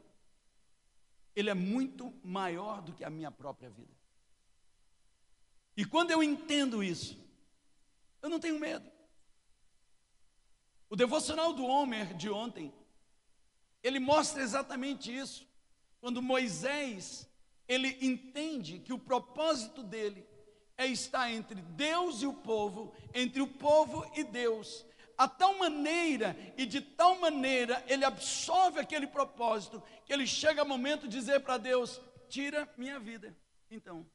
ele 1.35 1.51
é 1.51 1.55
muito 1.55 2.15
maior 2.25 2.81
do 2.81 2.95
que 2.95 3.05
a 3.05 3.11
minha 3.11 3.31
própria 3.31 3.69
vida. 3.69 3.95
E 5.77 5.85
quando 5.85 6.11
eu 6.11 6.23
entendo 6.23 6.83
isso, 6.83 7.19
eu 8.23 8.31
não 8.31 8.41
tenho 8.41 8.59
medo. 8.59 8.91
O 10.89 10.97
devocional 10.97 11.53
do 11.53 11.67
Homer 11.67 12.15
de 12.15 12.31
ontem, 12.31 12.73
ele 13.83 14.01
mostra 14.01 14.43
exatamente 14.43 15.15
isso. 15.15 15.47
Quando 16.01 16.23
Moisés 16.23 17.29
ele 17.69 17.97
entende 18.01 18.79
que 18.79 18.93
o 18.93 18.99
propósito 18.99 19.83
dele 19.83 20.27
é 20.77 20.87
estar 20.87 21.31
entre 21.31 21.61
Deus 21.63 22.23
e 22.23 22.27
o 22.27 22.33
povo, 22.33 22.95
entre 23.15 23.41
o 23.41 23.47
povo 23.47 24.09
e 24.15 24.23
Deus, 24.23 24.85
a 25.17 25.27
tal 25.27 25.57
maneira 25.59 26.37
e 26.57 26.67
de 26.67 26.81
tal 26.81 27.19
maneira 27.19 27.83
ele 27.89 28.05
absorve 28.05 28.79
aquele 28.79 29.07
propósito 29.07 29.83
que 30.05 30.13
ele 30.13 30.27
chega 30.27 30.61
ao 30.61 30.69
momento 30.69 31.09
de 31.09 31.19
dizer 31.19 31.41
para 31.41 31.57
Deus: 31.57 32.01
tira 32.29 32.69
minha 32.77 33.01
vida. 33.01 33.37
Então, 33.71 34.07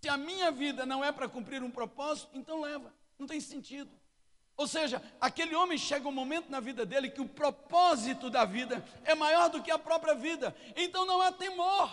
se 0.00 0.08
a 0.08 0.16
minha 0.16 0.50
vida 0.50 0.84
não 0.84 1.04
é 1.04 1.12
para 1.12 1.28
cumprir 1.28 1.62
um 1.62 1.70
propósito, 1.70 2.36
então 2.36 2.60
leva, 2.60 2.92
não 3.18 3.26
tem 3.26 3.40
sentido. 3.40 3.90
Ou 4.62 4.68
seja, 4.68 5.02
aquele 5.20 5.56
homem 5.56 5.76
chega 5.76 6.08
um 6.08 6.12
momento 6.12 6.48
na 6.48 6.60
vida 6.60 6.86
dele 6.86 7.10
que 7.10 7.20
o 7.20 7.28
propósito 7.28 8.30
da 8.30 8.44
vida 8.44 8.84
é 9.02 9.12
maior 9.12 9.50
do 9.50 9.60
que 9.60 9.72
a 9.72 9.78
própria 9.78 10.14
vida. 10.14 10.54
Então 10.76 11.04
não 11.04 11.20
há 11.20 11.32
temor. 11.32 11.90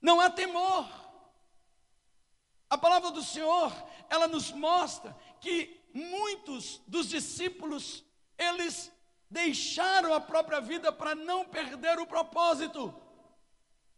Não 0.00 0.20
há 0.20 0.30
temor. 0.30 0.88
A 2.70 2.78
palavra 2.78 3.10
do 3.10 3.24
Senhor, 3.24 3.72
ela 4.08 4.28
nos 4.28 4.52
mostra 4.52 5.16
que 5.40 5.84
muitos 5.92 6.80
dos 6.86 7.08
discípulos, 7.08 8.04
eles 8.38 8.92
deixaram 9.28 10.14
a 10.14 10.20
própria 10.20 10.60
vida 10.60 10.92
para 10.92 11.16
não 11.16 11.44
perder 11.44 11.98
o 11.98 12.06
propósito. 12.06 12.94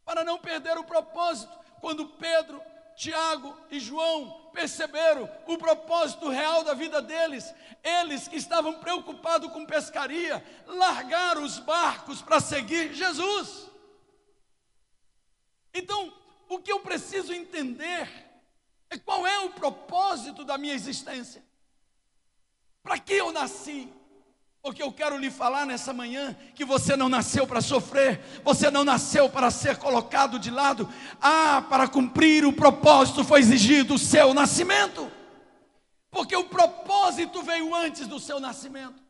Para 0.02 0.24
não 0.24 0.38
perder 0.38 0.78
o 0.78 0.84
propósito. 0.84 1.52
Quando 1.82 2.08
Pedro, 2.08 2.62
Tiago 2.96 3.56
e 3.70 3.80
João 3.80 4.50
perceberam 4.52 5.28
o 5.46 5.58
propósito 5.58 6.28
real 6.28 6.62
da 6.62 6.74
vida 6.74 7.02
deles, 7.02 7.52
eles 7.82 8.28
que 8.28 8.36
estavam 8.36 8.78
preocupados 8.80 9.52
com 9.52 9.66
pescaria, 9.66 10.44
largaram 10.66 11.42
os 11.42 11.58
barcos 11.58 12.22
para 12.22 12.40
seguir 12.40 12.94
Jesus. 12.94 13.68
Então, 15.72 16.12
o 16.48 16.58
que 16.60 16.70
eu 16.70 16.80
preciso 16.80 17.32
entender 17.32 18.08
é 18.88 18.98
qual 18.98 19.26
é 19.26 19.40
o 19.40 19.50
propósito 19.50 20.44
da 20.44 20.56
minha 20.56 20.74
existência. 20.74 21.44
Para 22.82 22.98
que 22.98 23.14
eu 23.14 23.32
nasci? 23.32 23.92
Porque 24.64 24.83
eu 24.83 24.90
quero 24.90 25.18
lhe 25.18 25.30
falar 25.30 25.66
nessa 25.66 25.92
manhã 25.92 26.35
que 26.54 26.64
você 26.64 26.97
não 26.97 27.06
nasceu 27.06 27.47
para 27.47 27.61
sofrer, 27.61 28.18
você 28.42 28.71
não 28.71 28.83
nasceu 28.83 29.28
para 29.28 29.50
ser 29.50 29.76
colocado 29.76 30.38
de 30.38 30.50
lado. 30.50 30.88
Ah, 31.21 31.62
para 31.68 31.87
cumprir 31.87 32.47
o 32.47 32.52
propósito 32.52 33.23
foi 33.23 33.40
exigido 33.40 33.92
o 33.92 33.99
seu 33.99 34.33
nascimento. 34.33 35.12
Porque 36.11 36.35
o 36.35 36.44
propósito 36.44 37.42
veio 37.42 37.75
antes 37.75 38.06
do 38.06 38.18
seu 38.18 38.40
nascimento. 38.40 39.02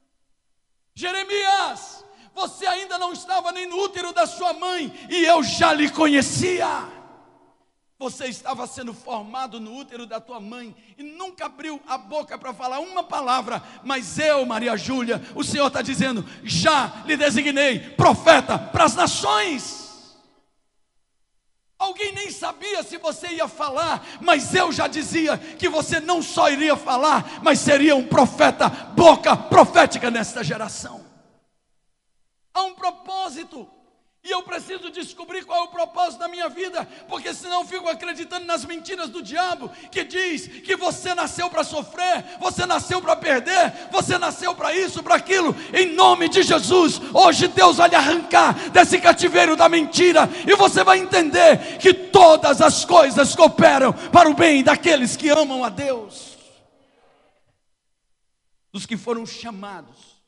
Jeremias, 0.93 2.05
você 2.35 2.67
ainda 2.67 2.99
não 2.99 3.13
estava 3.13 3.53
nem 3.53 3.69
no 3.69 3.79
útero 3.79 4.13
da 4.13 4.27
sua 4.27 4.53
mãe 4.55 4.93
e 5.09 5.25
eu 5.25 5.41
já 5.45 5.73
lhe 5.73 5.89
conhecia. 5.89 6.67
Você 7.99 8.27
estava 8.27 8.67
sendo 8.67 8.93
formado 8.93 9.61
no 9.61 9.77
útero 9.77 10.05
da 10.05 10.21
tua 10.21 10.41
mãe 10.41 10.75
e 10.99 11.03
nunca 11.03 11.47
abriu 11.47 11.81
a 11.87 11.97
boca 11.97 12.37
para 12.37 12.53
falar 12.53 12.81
uma 12.81 13.05
palavra, 13.05 13.63
mas 13.85 14.19
eu, 14.19 14.45
Maria 14.45 14.77
Júlia, 14.77 15.23
o 15.35 15.45
Senhor 15.45 15.69
está 15.69 15.81
dizendo: 15.81 16.25
já 16.43 17.05
lhe 17.07 17.17
designei 17.17 17.79
profeta 17.79 18.59
para 18.59 18.85
as 18.85 18.97
nações. 18.97 19.85
Alguém 21.79 22.13
nem 22.13 22.31
sabia 22.31 22.83
se 22.83 22.97
você 22.99 23.29
ia 23.29 23.47
falar, 23.47 24.05
mas 24.21 24.55
eu 24.55 24.73
já 24.73 24.89
dizia 24.89 25.37
que 25.37 25.69
você 25.69 26.01
não 26.01 26.23
só 26.23 26.51
iria 26.51 26.77
falar, 26.77 27.43
mas 27.43 27.61
seria 27.61 27.95
um 27.95 28.07
profeta, 28.07 28.69
boca 28.69 29.37
profética 29.37 30.11
nesta 30.11 30.43
geração. 30.43 31.05
Há 32.53 32.63
um 32.63 32.75
propósito. 32.75 33.69
E 34.25 34.31
eu 34.31 34.43
preciso 34.43 34.91
descobrir 34.91 35.45
qual 35.45 35.59
é 35.59 35.63
o 35.65 35.69
propósito 35.69 36.21
da 36.21 36.29
minha 36.29 36.49
vida, 36.49 36.89
porque 37.11 37.35
senão 37.35 37.61
eu 37.61 37.69
fico 37.69 37.87
acreditando 37.91 38.47
nas 38.47 38.65
mentiras 38.65 39.11
do 39.11 39.21
diabo, 39.21 39.69
que 39.93 40.03
diz 40.03 40.49
que 40.49 40.75
você 40.77 41.15
nasceu 41.15 41.51
para 41.51 41.63
sofrer, 41.63 42.25
você 42.41 42.65
nasceu 42.65 43.03
para 43.03 43.17
perder, 43.17 43.91
você 43.93 44.17
nasceu 44.17 44.55
para 44.55 44.75
isso, 44.75 45.03
para 45.03 45.17
aquilo. 45.17 45.55
Em 45.75 45.93
nome 45.93 46.31
de 46.31 46.43
Jesus, 46.43 46.99
hoje 47.13 47.49
Deus 47.49 47.77
vai 47.77 47.91
lhe 47.91 47.97
arrancar 47.97 48.71
desse 48.71 48.99
cativeiro 48.99 49.57
da 49.57 49.69
mentira, 49.69 50.27
e 50.49 50.57
você 50.57 50.83
vai 50.83 51.01
entender 51.01 51.77
que 51.77 51.93
todas 51.93 52.63
as 52.63 52.83
coisas 52.83 53.37
cooperam 53.37 53.93
para 53.93 54.31
o 54.31 54.33
bem 54.33 54.65
daqueles 54.65 55.19
que 55.19 55.29
amam 55.29 55.63
a 55.63 55.69
Deus, 55.69 56.39
dos 58.73 58.87
que 58.87 58.97
foram 58.97 59.27
chamados, 59.27 60.23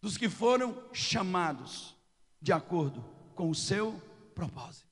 dos 0.00 0.16
que 0.16 0.28
foram 0.28 0.80
chamados 0.92 1.95
de 2.40 2.52
acordo 2.52 3.02
com 3.34 3.50
o 3.50 3.54
seu 3.54 4.00
propósito. 4.34 4.86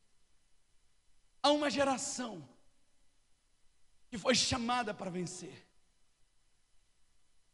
Há 1.43 1.51
uma 1.51 1.71
geração 1.71 2.47
que 4.09 4.19
foi 4.19 4.35
chamada 4.35 4.95
para 4.95 5.11
vencer. 5.11 5.67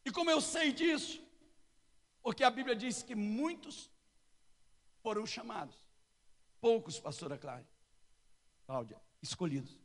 E 0.05 0.11
como 0.11 0.31
eu 0.31 0.41
sei 0.41 0.73
disso? 0.73 1.23
Porque 2.23 2.45
a 2.45 2.51
Bíblia 2.51 2.77
diz 2.77 3.03
que 3.03 3.15
muitos 3.15 3.91
foram 5.03 5.27
chamados, 5.27 5.77
poucos, 6.61 6.99
pastora 6.99 7.39
Cláudia, 7.39 7.69
Cláudia, 8.67 9.01
escolhidos. 9.23 9.79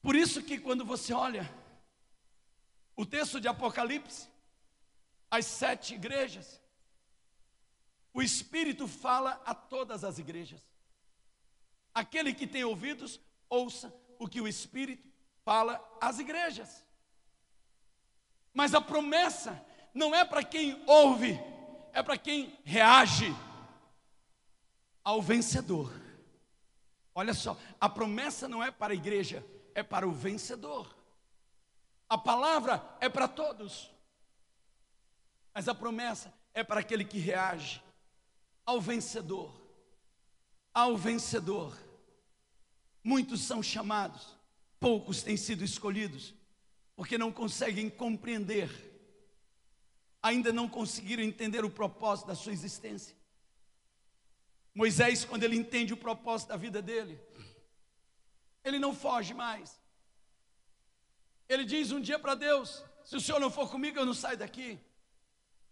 Por 0.00 0.16
isso 0.16 0.42
que 0.42 0.58
quando 0.58 0.84
você 0.84 1.12
olha 1.12 1.48
o 2.96 3.06
texto 3.06 3.40
de 3.40 3.48
Apocalipse, 3.48 4.28
as 5.30 5.46
sete 5.46 5.94
igrejas, 5.94 6.60
o 8.14 8.22
Espírito 8.22 8.86
fala 8.86 9.40
a 9.44 9.54
todas 9.54 10.04
as 10.04 10.18
igrejas. 10.18 10.60
Aquele 11.94 12.34
que 12.34 12.46
tem 12.46 12.64
ouvidos, 12.64 13.20
ouça 13.48 13.94
o 14.18 14.28
que 14.28 14.40
o 14.40 14.48
Espírito 14.48 15.08
fala 15.44 15.80
às 16.00 16.18
igrejas. 16.18 16.84
Mas 18.52 18.74
a 18.74 18.80
promessa 18.80 19.64
não 19.94 20.14
é 20.14 20.24
para 20.24 20.44
quem 20.44 20.82
ouve, 20.86 21.38
é 21.92 22.02
para 22.02 22.18
quem 22.18 22.58
reage 22.64 23.34
ao 25.02 25.20
vencedor. 25.20 25.92
Olha 27.14 27.34
só, 27.34 27.58
a 27.80 27.88
promessa 27.88 28.48
não 28.48 28.62
é 28.62 28.70
para 28.70 28.92
a 28.92 28.96
igreja, 28.96 29.44
é 29.74 29.82
para 29.82 30.06
o 30.06 30.12
vencedor. 30.12 30.94
A 32.08 32.18
palavra 32.18 32.82
é 33.00 33.08
para 33.08 33.26
todos, 33.26 33.90
mas 35.54 35.66
a 35.66 35.74
promessa 35.74 36.32
é 36.54 36.62
para 36.62 36.80
aquele 36.80 37.04
que 37.04 37.18
reage 37.18 37.82
ao 38.64 38.80
vencedor. 38.80 39.52
Ao 40.72 40.96
vencedor. 40.96 41.76
Muitos 43.04 43.40
são 43.40 43.62
chamados, 43.62 44.36
poucos 44.78 45.22
têm 45.22 45.36
sido 45.36 45.64
escolhidos, 45.64 46.32
porque 46.94 47.18
não 47.18 47.32
conseguem 47.32 47.90
compreender, 47.90 48.70
ainda 50.22 50.52
não 50.52 50.68
conseguiram 50.68 51.22
entender 51.22 51.64
o 51.64 51.70
propósito 51.70 52.28
da 52.28 52.34
sua 52.34 52.52
existência. 52.52 53.16
Moisés, 54.74 55.24
quando 55.24 55.42
ele 55.42 55.56
entende 55.56 55.92
o 55.92 55.96
propósito 55.96 56.50
da 56.50 56.56
vida 56.56 56.80
dele, 56.80 57.20
ele 58.64 58.78
não 58.78 58.94
foge 58.94 59.34
mais. 59.34 59.80
Ele 61.48 61.64
diz 61.64 61.90
um 61.90 62.00
dia 62.00 62.18
para 62.18 62.34
Deus: 62.34 62.84
Se 63.04 63.16
o 63.16 63.20
Senhor 63.20 63.40
não 63.40 63.50
for 63.50 63.68
comigo, 63.68 63.98
eu 63.98 64.06
não 64.06 64.14
saio 64.14 64.38
daqui. 64.38 64.78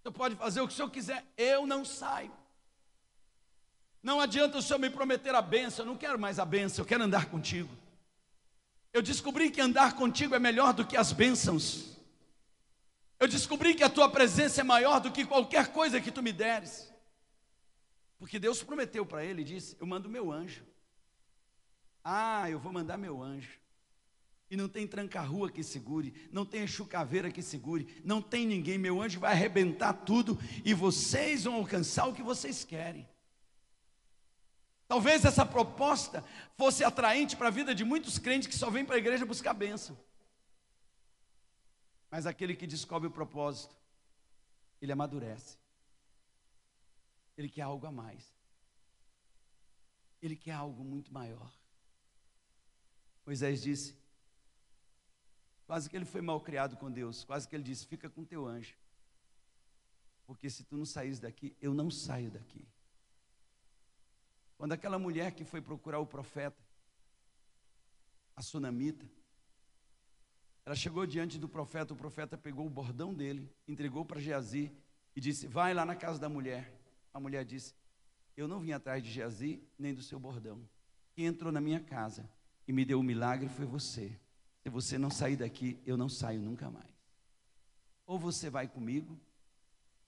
Você 0.02 0.10
pode 0.10 0.34
fazer 0.34 0.60
o 0.60 0.66
que 0.66 0.72
o 0.72 0.76
Senhor 0.76 0.90
quiser, 0.90 1.24
eu 1.36 1.66
não 1.66 1.84
saio. 1.84 2.39
Não 4.02 4.20
adianta 4.20 4.58
o 4.58 4.62
Senhor 4.62 4.78
me 4.78 4.88
prometer 4.88 5.34
a 5.34 5.42
benção, 5.42 5.84
eu 5.84 5.90
não 5.90 5.96
quero 5.96 6.18
mais 6.18 6.38
a 6.38 6.44
benção, 6.44 6.82
eu 6.82 6.88
quero 6.88 7.04
andar 7.04 7.26
contigo. 7.26 7.70
Eu 8.92 9.02
descobri 9.02 9.50
que 9.50 9.60
andar 9.60 9.94
contigo 9.94 10.34
é 10.34 10.38
melhor 10.38 10.72
do 10.72 10.86
que 10.86 10.96
as 10.96 11.12
bênçãos. 11.12 11.96
Eu 13.20 13.28
descobri 13.28 13.74
que 13.74 13.84
a 13.84 13.90
tua 13.90 14.10
presença 14.10 14.62
é 14.62 14.64
maior 14.64 14.98
do 15.00 15.12
que 15.12 15.26
qualquer 15.26 15.68
coisa 15.68 16.00
que 16.00 16.10
tu 16.10 16.22
me 16.22 16.32
deres. 16.32 16.90
Porque 18.18 18.38
Deus 18.38 18.62
prometeu 18.62 19.04
para 19.04 19.24
ele, 19.24 19.44
disse: 19.44 19.76
Eu 19.78 19.86
mando 19.86 20.08
meu 20.08 20.32
anjo. 20.32 20.64
Ah, 22.02 22.50
eu 22.50 22.58
vou 22.58 22.72
mandar 22.72 22.96
meu 22.96 23.22
anjo. 23.22 23.60
E 24.50 24.56
não 24.56 24.68
tem 24.68 24.86
tranca-rua 24.86 25.50
que 25.50 25.62
segure, 25.62 26.12
não 26.32 26.44
tem 26.44 26.66
chucaveira 26.66 27.30
que 27.30 27.40
segure, 27.40 28.02
não 28.04 28.20
tem 28.20 28.46
ninguém. 28.46 28.78
Meu 28.78 29.00
anjo 29.00 29.20
vai 29.20 29.32
arrebentar 29.32 29.92
tudo 29.92 30.38
e 30.64 30.74
vocês 30.74 31.44
vão 31.44 31.54
alcançar 31.54 32.06
o 32.06 32.14
que 32.14 32.22
vocês 32.22 32.64
querem. 32.64 33.08
Talvez 34.90 35.24
essa 35.24 35.46
proposta 35.46 36.24
fosse 36.56 36.82
atraente 36.82 37.36
para 37.36 37.46
a 37.46 37.50
vida 37.52 37.72
de 37.72 37.84
muitos 37.84 38.18
crentes 38.18 38.48
que 38.48 38.56
só 38.56 38.68
vêm 38.68 38.84
para 38.84 38.96
a 38.96 38.98
igreja 38.98 39.24
buscar 39.24 39.54
bênção. 39.54 39.96
Mas 42.10 42.26
aquele 42.26 42.56
que 42.56 42.66
descobre 42.66 43.06
o 43.06 43.10
propósito, 43.12 43.76
ele 44.82 44.90
amadurece. 44.90 45.56
Ele 47.38 47.48
quer 47.48 47.62
algo 47.62 47.86
a 47.86 47.92
mais. 47.92 48.34
Ele 50.20 50.34
quer 50.34 50.54
algo 50.54 50.82
muito 50.82 51.14
maior. 51.14 51.52
Moisés 53.24 53.62
disse, 53.62 53.96
quase 55.68 55.88
que 55.88 55.94
ele 55.94 56.04
foi 56.04 56.20
mal 56.20 56.40
criado 56.40 56.76
com 56.76 56.90
Deus, 56.90 57.22
quase 57.22 57.46
que 57.46 57.54
ele 57.54 57.62
disse: 57.62 57.86
Fica 57.86 58.10
com 58.10 58.24
teu 58.24 58.44
anjo, 58.44 58.74
porque 60.26 60.50
se 60.50 60.64
tu 60.64 60.76
não 60.76 60.84
saís 60.84 61.20
daqui, 61.20 61.56
eu 61.62 61.72
não 61.72 61.92
saio 61.92 62.28
daqui. 62.28 62.66
Quando 64.60 64.72
aquela 64.72 64.98
mulher 64.98 65.32
que 65.32 65.42
foi 65.42 65.62
procurar 65.62 66.00
o 66.00 66.06
profeta, 66.06 66.62
a 68.36 68.42
sunamita, 68.42 69.08
ela 70.66 70.76
chegou 70.76 71.06
diante 71.06 71.38
do 71.38 71.48
profeta, 71.48 71.94
o 71.94 71.96
profeta 71.96 72.36
pegou 72.36 72.66
o 72.66 72.68
bordão 72.68 73.14
dele, 73.14 73.50
entregou 73.66 74.04
para 74.04 74.20
Geazi 74.20 74.70
e 75.16 75.20
disse: 75.20 75.46
Vai 75.46 75.72
lá 75.72 75.86
na 75.86 75.96
casa 75.96 76.20
da 76.20 76.28
mulher. 76.28 76.78
A 77.10 77.18
mulher 77.18 77.42
disse: 77.42 77.74
Eu 78.36 78.46
não 78.46 78.60
vim 78.60 78.72
atrás 78.72 79.02
de 79.02 79.10
Geazi 79.10 79.66
nem 79.78 79.94
do 79.94 80.02
seu 80.02 80.20
bordão. 80.20 80.60
Quem 81.14 81.24
entrou 81.24 81.50
na 81.50 81.58
minha 81.62 81.80
casa 81.80 82.28
e 82.68 82.72
me 82.74 82.84
deu 82.84 82.98
o 82.98 83.00
um 83.00 83.04
milagre 83.04 83.48
foi 83.48 83.64
você. 83.64 84.14
Se 84.62 84.68
você 84.68 84.98
não 84.98 85.08
sair 85.10 85.36
daqui, 85.36 85.80
eu 85.86 85.96
não 85.96 86.10
saio 86.10 86.42
nunca 86.42 86.70
mais. 86.70 86.94
Ou 88.04 88.18
você 88.18 88.50
vai 88.50 88.68
comigo, 88.68 89.18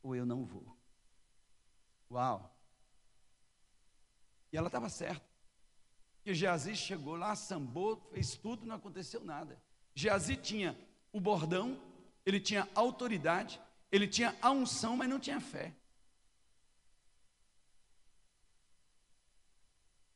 ou 0.02 0.14
eu 0.14 0.26
não 0.26 0.44
vou. 0.44 0.76
Uau! 2.10 2.52
E 4.52 4.56
ela 4.56 4.68
estava 4.68 4.88
certa. 4.88 5.26
Que 6.22 6.34
Geazi 6.34 6.76
chegou 6.76 7.16
lá, 7.16 7.34
sambou, 7.34 7.96
fez 8.12 8.36
tudo, 8.36 8.66
não 8.66 8.76
aconteceu 8.76 9.24
nada. 9.24 9.60
Geazi 9.94 10.36
tinha 10.36 10.78
o 11.12 11.20
bordão, 11.20 11.80
ele 12.24 12.40
tinha 12.40 12.68
autoridade, 12.74 13.60
Ele 13.90 14.08
tinha 14.08 14.34
a 14.40 14.50
unção, 14.50 14.96
mas 14.96 15.08
não 15.08 15.20
tinha 15.20 15.38
fé. 15.38 15.76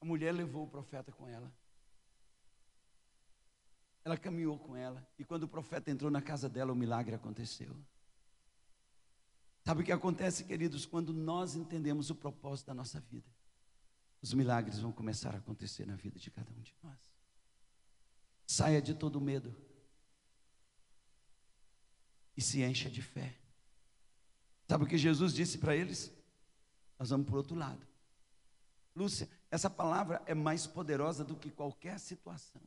A 0.00 0.04
mulher 0.04 0.32
levou 0.32 0.64
o 0.64 0.70
profeta 0.70 1.12
com 1.12 1.28
ela. 1.28 1.52
Ela 4.02 4.16
caminhou 4.16 4.58
com 4.58 4.74
ela. 4.74 5.06
E 5.18 5.24
quando 5.24 5.42
o 5.42 5.48
profeta 5.48 5.90
entrou 5.90 6.10
na 6.10 6.22
casa 6.22 6.48
dela, 6.48 6.72
o 6.72 6.76
milagre 6.76 7.14
aconteceu. 7.14 7.76
Sabe 9.64 9.82
o 9.82 9.84
que 9.84 9.92
acontece, 9.92 10.44
queridos, 10.44 10.86
quando 10.86 11.12
nós 11.12 11.56
entendemos 11.56 12.08
o 12.08 12.14
propósito 12.14 12.68
da 12.68 12.74
nossa 12.74 13.00
vida? 13.00 13.28
Os 14.22 14.32
milagres 14.32 14.78
vão 14.78 14.92
começar 14.92 15.34
a 15.34 15.38
acontecer 15.38 15.86
na 15.86 15.96
vida 15.96 16.18
de 16.18 16.30
cada 16.30 16.50
um 16.50 16.60
de 16.60 16.74
nós. 16.82 16.98
Saia 18.46 18.80
de 18.80 18.94
todo 18.94 19.20
medo 19.20 19.54
e 22.36 22.42
se 22.42 22.62
encha 22.62 22.90
de 22.90 23.02
fé. 23.02 23.34
Sabe 24.68 24.84
o 24.84 24.86
que 24.86 24.98
Jesus 24.98 25.32
disse 25.32 25.58
para 25.58 25.76
eles? 25.76 26.12
Nós 26.98 27.10
vamos 27.10 27.26
para 27.26 27.34
o 27.34 27.38
outro 27.38 27.54
lado. 27.54 27.86
Lúcia, 28.94 29.28
essa 29.50 29.70
palavra 29.70 30.22
é 30.26 30.34
mais 30.34 30.66
poderosa 30.66 31.24
do 31.24 31.36
que 31.36 31.50
qualquer 31.50 31.98
situação. 32.00 32.62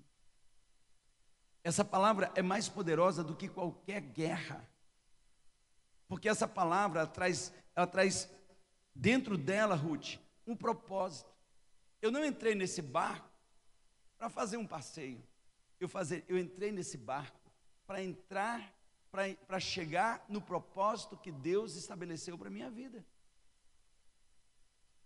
Essa 1.64 1.84
palavra 1.84 2.32
é 2.36 2.42
mais 2.42 2.70
poderosa 2.70 3.24
do 3.24 3.36
que 3.36 3.50
qualquer 3.50 4.00
guerra. 4.00 4.68
Porque 6.08 6.30
essa 6.30 6.48
palavra 6.48 7.06
traz, 7.06 7.54
ela 7.76 7.86
traz 7.86 8.30
dentro 8.96 9.38
dela, 9.38 9.76
Ruth, 9.76 10.18
um 10.48 10.56
propósito. 10.56 11.30
Eu 12.02 12.12
não 12.12 12.24
entrei 12.24 12.56
nesse 12.56 12.82
barco 12.82 13.30
para 14.18 14.30
fazer 14.30 14.58
um 14.58 14.68
passeio. 14.68 15.22
Eu, 15.80 15.88
fazer, 15.88 16.26
eu 16.28 16.38
entrei 16.38 16.72
nesse 16.72 16.98
barco 16.98 17.40
para 17.88 18.04
entrar, 18.04 18.74
para 19.48 19.60
chegar 19.60 20.24
no 20.30 20.42
propósito 20.42 21.18
que 21.18 21.32
Deus 21.32 21.76
estabeleceu 21.76 22.38
para 22.38 22.48
a 22.48 22.52
minha 22.52 22.70
vida. 22.70 23.04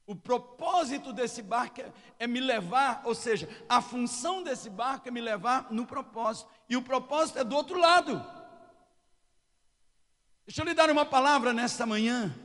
O 0.06 0.16
propósito 0.16 1.14
desse 1.14 1.42
barco 1.42 1.80
é, 1.80 1.94
é, 2.20 2.28
me 2.28 2.42
levar, 2.42 3.02
ou 3.06 3.16
seja, 3.16 3.48
a 3.70 3.82
função 3.82 4.44
desse 4.44 4.70
barco 4.70 5.08
é 5.08 5.12
me 5.12 5.22
levar 5.22 5.72
no 5.72 5.86
propósito. 5.86 6.50
E 6.68 6.76
o 6.76 6.82
propósito 6.82 7.40
é 7.40 7.44
do 7.44 7.56
outro 7.56 7.80
lado. 7.80 8.22
Deixa 10.46 10.62
eu 10.62 10.66
lhe 10.66 10.74
dar 10.74 10.90
uma 10.90 11.06
palavra 11.06 11.54
nesta 11.54 11.86
manhã. 11.86 12.36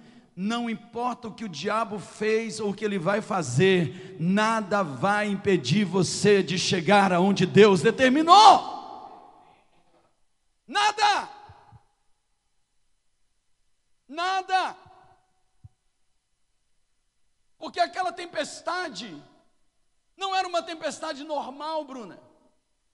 Não 0.41 0.71
importa 0.71 1.27
o 1.27 1.35
que 1.35 1.45
o 1.45 1.49
diabo 1.49 1.99
fez 1.99 2.61
ou 2.61 2.71
o 2.71 2.73
que 2.73 2.85
ele 2.85 2.97
vai 2.97 3.21
fazer, 3.21 4.17
nada 4.21 4.85
vai 4.85 5.27
impedir 5.27 5.85
você 5.85 6.45
de 6.45 6.57
chegar 6.57 7.13
aonde 7.13 7.45
Deus 7.45 7.83
determinou. 7.83 8.79
Nada. 10.65 11.29
Nada. 14.07 14.77
Porque 17.59 17.81
aquela 17.81 18.13
tempestade 18.13 19.21
não 20.17 20.37
era 20.37 20.47
uma 20.47 20.63
tempestade 20.63 21.25
normal, 21.25 21.85
Bruna. 21.85 22.17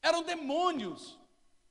Eram 0.00 0.22
demônios. 0.22 1.18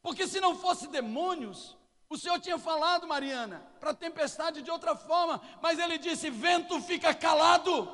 Porque 0.03 0.27
se 0.27 0.39
não 0.39 0.55
fosse 0.55 0.85
demônios, 0.89 1.75
o 2.13 2.17
Senhor 2.17 2.39
tinha 2.39 2.59
falado, 2.59 3.07
Mariana, 3.07 3.65
para 3.79 3.89
a 3.89 3.95
tempestade 3.95 4.61
de 4.61 4.69
outra 4.69 4.95
forma, 4.95 5.41
mas 5.61 5.79
ele 5.79 5.97
disse: 5.97 6.29
vento 6.29 6.79
fica 6.81 7.13
calado, 7.13 7.89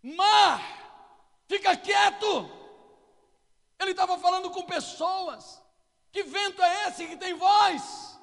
mar 0.00 0.60
fica 1.48 1.76
quieto. 1.76 2.48
Ele 3.80 3.90
estava 3.90 4.16
falando 4.18 4.50
com 4.50 4.62
pessoas. 4.62 5.60
Que 6.12 6.22
vento 6.22 6.62
é 6.62 6.88
esse 6.88 7.06
que 7.06 7.16
tem 7.16 7.34
voz, 7.34 8.18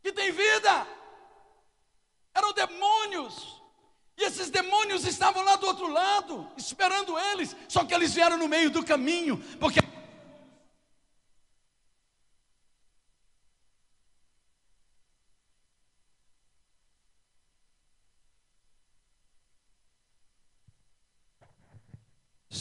que 0.00 0.12
tem 0.12 0.30
vida? 0.30 0.86
Eram 2.32 2.52
demônios. 2.52 3.60
E 4.16 4.22
esses 4.22 4.48
demônios 4.48 5.04
estavam 5.04 5.42
lá 5.42 5.56
do 5.56 5.66
outro 5.66 5.88
lado, 5.88 6.48
esperando 6.56 7.18
eles, 7.18 7.54
só 7.68 7.84
que 7.84 7.92
eles 7.92 8.14
vieram 8.14 8.38
no 8.38 8.46
meio 8.46 8.70
do 8.70 8.84
caminho, 8.84 9.38
porque 9.58 9.80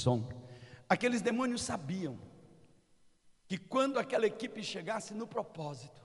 som. 0.04 0.28
Aqueles 0.90 1.22
demônios 1.22 1.62
sabiam 1.62 2.20
que 3.48 3.58
quando 3.58 3.98
aquela 3.98 4.28
equipe 4.28 4.62
chegasse 4.62 5.14
no 5.14 5.26
propósito, 5.26 6.02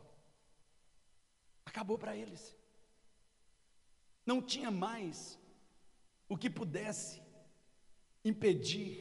acabou 1.67 1.99
para 1.99 2.17
eles. 2.17 2.57
Não 4.25 4.41
tinha 4.41 4.71
mais 4.71 5.39
o 6.29 6.37
que 6.37 6.49
pudesse 6.49 7.23
impedir. 8.25 8.93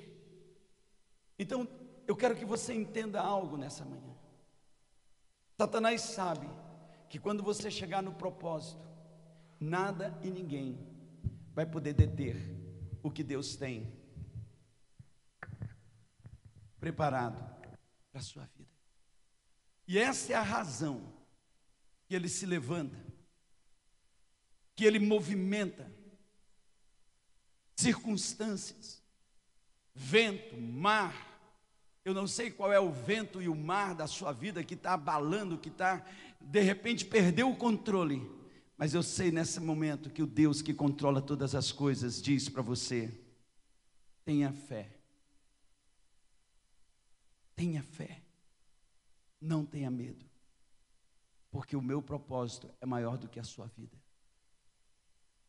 Então, 1.38 1.68
eu 2.08 2.16
quero 2.16 2.36
que 2.36 2.46
você 2.46 2.74
entenda 2.74 3.22
algo 3.22 3.58
nessa 3.58 3.86
manhã. 3.86 4.16
Satanás 5.58 6.02
sabe 6.02 6.48
que 7.10 7.20
quando 7.20 7.44
você 7.44 7.70
chegar 7.70 8.02
no 8.02 8.14
propósito, 8.14 8.88
nada 9.60 10.18
e 10.24 10.30
ninguém 10.30 10.80
vai 11.54 11.66
poder 11.66 11.94
deter 11.94 12.36
o 13.04 13.12
que 13.12 13.24
Deus 13.24 13.56
tem 13.56 13.97
preparado 16.88 17.38
para 18.12 18.22
a 18.22 18.24
sua 18.24 18.46
vida. 18.58 18.70
E 19.86 19.98
essa 19.98 20.32
é 20.32 20.36
a 20.36 20.42
razão 20.42 21.02
que 22.08 22.16
ele 22.16 22.30
se 22.30 22.46
levanta, 22.46 22.98
que 24.74 24.86
ele 24.86 25.00
movimenta 25.00 25.92
circunstâncias, 27.76 29.04
vento, 29.94 30.58
mar. 30.58 31.14
Eu 32.06 32.14
não 32.14 32.26
sei 32.26 32.50
qual 32.50 32.72
é 32.72 32.80
o 32.80 32.92
vento 32.92 33.42
e 33.42 33.50
o 33.50 33.56
mar 33.56 33.94
da 33.94 34.08
sua 34.08 34.32
vida 34.32 34.64
que 34.64 34.74
está 34.74 34.94
abalando, 34.94 35.58
que 35.58 35.68
está, 35.68 36.06
de 36.40 36.62
repente, 36.62 37.04
perdeu 37.04 37.50
o 37.50 37.56
controle. 37.58 38.26
Mas 38.78 38.94
eu 38.94 39.04
sei 39.04 39.30
nesse 39.30 39.60
momento 39.60 40.10
que 40.10 40.24
o 40.24 40.28
Deus 40.28 40.62
que 40.62 40.74
controla 40.74 41.22
todas 41.22 41.54
as 41.54 41.72
coisas 41.72 42.22
diz 42.22 42.48
para 42.48 42.62
você: 42.62 43.12
tenha 44.24 44.54
fé 44.54 44.97
Tenha 47.58 47.82
fé. 47.82 48.24
Não 49.42 49.66
tenha 49.66 49.90
medo. 49.92 50.26
Porque 51.50 51.76
o 51.76 51.82
meu 51.82 52.02
propósito 52.02 52.72
é 52.80 52.86
maior 52.86 53.18
do 53.18 53.28
que 53.28 53.40
a 53.40 53.44
sua 53.44 53.66
vida. 53.66 53.98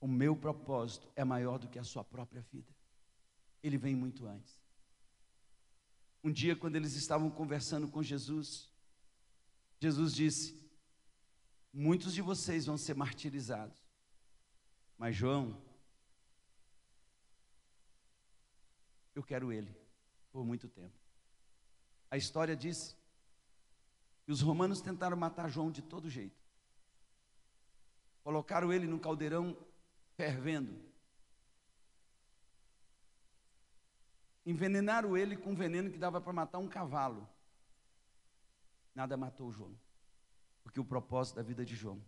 O 0.01 0.09
meu 0.09 0.35
propósito 0.35 1.07
é 1.15 1.23
maior 1.23 1.59
do 1.59 1.69
que 1.69 1.79
a 1.79 1.85
sua 1.85 2.03
própria 2.03 2.41
vida. 2.51 2.75
Ele 3.63 3.77
vem 3.77 3.95
muito 3.95 4.27
antes. 4.27 4.59
Um 6.25 6.33
dia, 6.33 6.57
quando 6.57 6.77
eles 6.77 6.95
estavam 6.95 7.31
conversando 7.31 7.89
com 7.89 8.03
Jesus, 8.03 8.71
Jesus 9.79 10.15
disse: 10.15 10.59
Muitos 11.73 12.15
de 12.15 12.23
vocês 12.23 12.65
vão 12.65 12.79
ser 12.79 12.95
martirizados, 12.95 13.79
mas 14.97 15.15
João, 15.15 15.61
eu 19.15 19.23
quero 19.23 19.53
ele 19.53 19.77
por 20.33 20.45
muito 20.45 20.69
tempo. 20.69 21.08
A 22.11 22.17
história 22.17 22.57
diz 22.57 22.97
que 24.25 24.33
os 24.33 24.41
romanos 24.41 24.81
tentaram 24.81 25.17
matar 25.17 25.49
João 25.49 25.71
de 25.71 25.83
todo 25.83 26.09
jeito. 26.09 26.37
Colocaram 28.23 28.73
ele 28.73 28.87
num 28.87 28.99
caldeirão 28.99 29.57
fervendo. 30.17 30.79
Envenenaram 34.45 35.17
ele 35.17 35.37
com 35.37 35.51
um 35.51 35.55
veneno 35.55 35.91
que 35.91 35.99
dava 35.99 36.21
para 36.21 36.33
matar 36.33 36.59
um 36.59 36.69
cavalo. 36.69 37.29
Nada 38.95 39.17
matou 39.17 39.53
João. 39.53 39.75
Porque 40.63 40.81
o 40.81 40.85
propósito 40.85 41.37
da 41.37 41.43
vida 41.43 41.65
de 41.65 41.77
João 41.77 42.03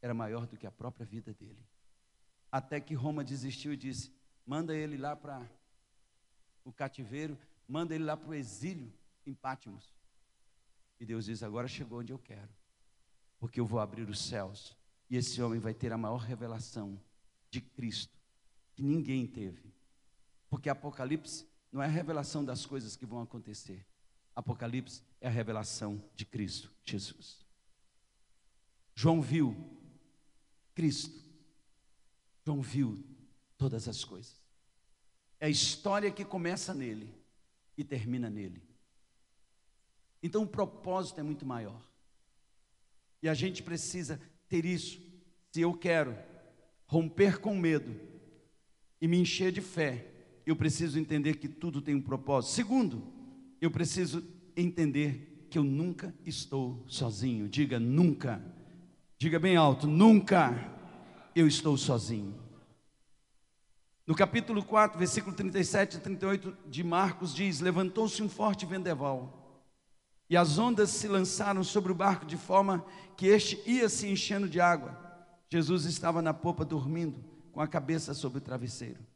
era 0.00 0.12
maior 0.12 0.46
do 0.46 0.56
que 0.56 0.66
a 0.66 0.70
própria 0.70 1.06
vida 1.06 1.32
dele. 1.32 1.64
Até 2.50 2.80
que 2.80 2.94
Roma 2.94 3.22
desistiu 3.22 3.72
e 3.72 3.76
disse: 3.76 4.12
manda 4.44 4.74
ele 4.74 4.96
lá 4.96 5.14
para 5.14 5.48
o 6.64 6.72
cativeiro, 6.72 7.38
manda 7.66 7.94
ele 7.94 8.04
lá 8.04 8.16
para 8.16 8.28
o 8.28 8.34
exílio, 8.34 8.92
em 9.26 9.34
Pátimos. 9.34 9.92
E 10.98 11.06
Deus 11.06 11.24
diz: 11.26 11.42
agora 11.42 11.68
chegou 11.68 12.00
onde 12.00 12.12
eu 12.12 12.18
quero, 12.18 12.50
porque 13.38 13.60
eu 13.60 13.66
vou 13.66 13.80
abrir 13.80 14.08
os 14.08 14.20
céus 14.20 14.76
e 15.10 15.16
esse 15.16 15.42
homem 15.42 15.60
vai 15.60 15.74
ter 15.74 15.92
a 15.92 15.98
maior 15.98 16.18
revelação 16.18 16.98
de 17.50 17.60
Cristo 17.60 18.18
que 18.74 18.82
ninguém 18.82 19.26
teve. 19.26 19.72
Porque 20.48 20.70
Apocalipse 20.70 21.46
não 21.70 21.82
é 21.82 21.86
a 21.86 21.90
revelação 21.90 22.44
das 22.44 22.64
coisas 22.64 22.96
que 22.96 23.04
vão 23.04 23.20
acontecer. 23.20 23.86
Apocalipse 24.34 25.02
é 25.20 25.28
a 25.28 25.30
revelação 25.30 26.02
de 26.14 26.24
Cristo 26.24 26.72
Jesus. 26.82 27.44
João 28.94 29.20
viu 29.20 29.54
Cristo. 30.74 31.22
João 32.44 32.62
viu 32.62 33.04
todas 33.58 33.88
as 33.88 34.04
coisas. 34.04 34.40
É 35.38 35.46
a 35.46 35.50
história 35.50 36.10
que 36.10 36.24
começa 36.24 36.72
nele 36.72 37.14
e 37.76 37.84
termina 37.84 38.30
nele. 38.30 38.62
Então 40.22 40.42
o 40.42 40.46
propósito 40.46 41.20
é 41.20 41.22
muito 41.22 41.44
maior. 41.44 41.80
E 43.22 43.28
a 43.28 43.34
gente 43.34 43.62
precisa 43.62 44.20
ter 44.48 44.64
isso, 44.64 45.00
se 45.50 45.60
eu 45.60 45.74
quero 45.74 46.16
romper 46.86 47.38
com 47.38 47.56
medo 47.56 47.94
e 49.00 49.08
me 49.08 49.18
encher 49.18 49.50
de 49.50 49.60
fé, 49.60 50.06
eu 50.44 50.54
preciso 50.54 50.98
entender 50.98 51.36
que 51.36 51.48
tudo 51.48 51.80
tem 51.80 51.94
um 51.94 52.02
propósito. 52.02 52.54
Segundo, 52.54 53.02
eu 53.60 53.70
preciso 53.70 54.24
entender 54.56 55.46
que 55.48 55.58
eu 55.58 55.64
nunca 55.64 56.14
estou 56.24 56.84
sozinho. 56.86 57.48
Diga 57.48 57.78
nunca. 57.78 58.42
Diga 59.18 59.38
bem 59.38 59.56
alto, 59.56 59.86
nunca 59.86 60.52
eu 61.34 61.46
estou 61.46 61.76
sozinho. 61.76 62.34
No 64.04 64.16
capítulo 64.16 64.64
4, 64.64 64.98
versículo 64.98 65.34
37 65.34 65.96
e 65.96 66.00
38 66.00 66.56
de 66.66 66.82
Marcos 66.82 67.34
diz: 67.34 67.60
Levantou-se 67.60 68.20
um 68.22 68.28
forte 68.28 68.66
vendaval, 68.66 69.41
e 70.32 70.36
as 70.38 70.56
ondas 70.56 70.88
se 70.88 71.06
lançaram 71.06 71.62
sobre 71.62 71.92
o 71.92 71.94
barco 71.94 72.24
de 72.24 72.38
forma 72.38 72.82
que 73.18 73.26
este 73.26 73.62
ia 73.70 73.86
se 73.86 74.08
enchendo 74.08 74.48
de 74.48 74.62
água. 74.62 74.98
Jesus 75.46 75.84
estava 75.84 76.22
na 76.22 76.32
popa 76.32 76.64
dormindo, 76.64 77.22
com 77.52 77.60
a 77.60 77.68
cabeça 77.68 78.14
sobre 78.14 78.38
o 78.38 78.40
travesseiro. 78.40 79.06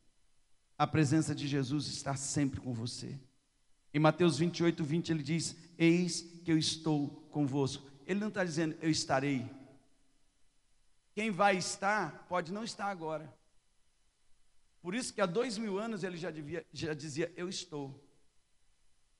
A 0.77 0.87
presença 0.87 1.35
de 1.35 1.49
Jesus 1.49 1.87
está 1.87 2.15
sempre 2.17 2.61
com 2.61 2.75
você. 2.75 3.19
Em 3.95 3.99
Mateus 3.99 4.37
28, 4.37 4.85
20, 4.85 5.09
ele 5.09 5.23
diz: 5.23 5.57
Eis 5.79 6.21
que 6.45 6.53
eu 6.53 6.59
estou 6.59 7.09
convosco. 7.31 7.91
Ele 8.07 8.21
não 8.21 8.29
está 8.29 8.45
dizendo, 8.45 8.77
eu 8.83 8.91
estarei. 8.91 9.51
Quem 11.15 11.31
vai 11.31 11.57
estar, 11.57 12.27
pode 12.29 12.53
não 12.53 12.63
estar 12.63 12.91
agora. 12.91 13.35
Por 14.83 14.95
isso 14.95 15.15
que 15.15 15.23
há 15.23 15.27
dois 15.27 15.57
mil 15.57 15.79
anos 15.79 16.05
ele 16.05 16.19
já, 16.19 16.31
devia, 16.31 16.67
já 16.75 16.93
dizia, 16.93 17.33
eu 17.39 17.49
estou. 17.49 18.06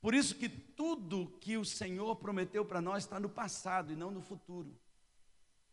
Por 0.07 0.15
isso 0.15 0.37
que 0.37 0.49
tudo 0.49 1.37
que 1.41 1.57
o 1.57 1.65
Senhor 1.65 2.15
prometeu 2.15 2.65
para 2.65 2.81
nós 2.81 3.03
está 3.03 3.19
no 3.19 3.29
passado 3.29 3.93
e 3.93 3.97
não 3.97 4.09
no 4.09 4.23
futuro. 4.23 4.73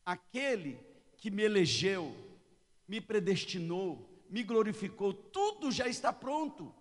Aquele 0.04 0.80
que 1.18 1.30
me 1.30 1.44
elegeu, 1.44 2.16
me 2.88 3.00
predestinou, 3.00 4.10
me 4.32 4.42
glorificou, 4.42 5.14
tudo 5.14 5.72
já 5.72 5.88
está 5.88 6.12
pronto. 6.12 6.74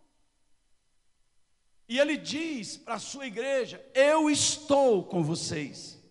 E 1.86 1.98
ele 1.98 2.16
diz 2.16 2.78
para 2.78 2.94
a 2.94 2.98
sua 2.98 3.26
igreja: 3.26 3.84
Eu 3.92 4.30
estou 4.30 5.04
com 5.04 5.22
vocês. 5.22 6.01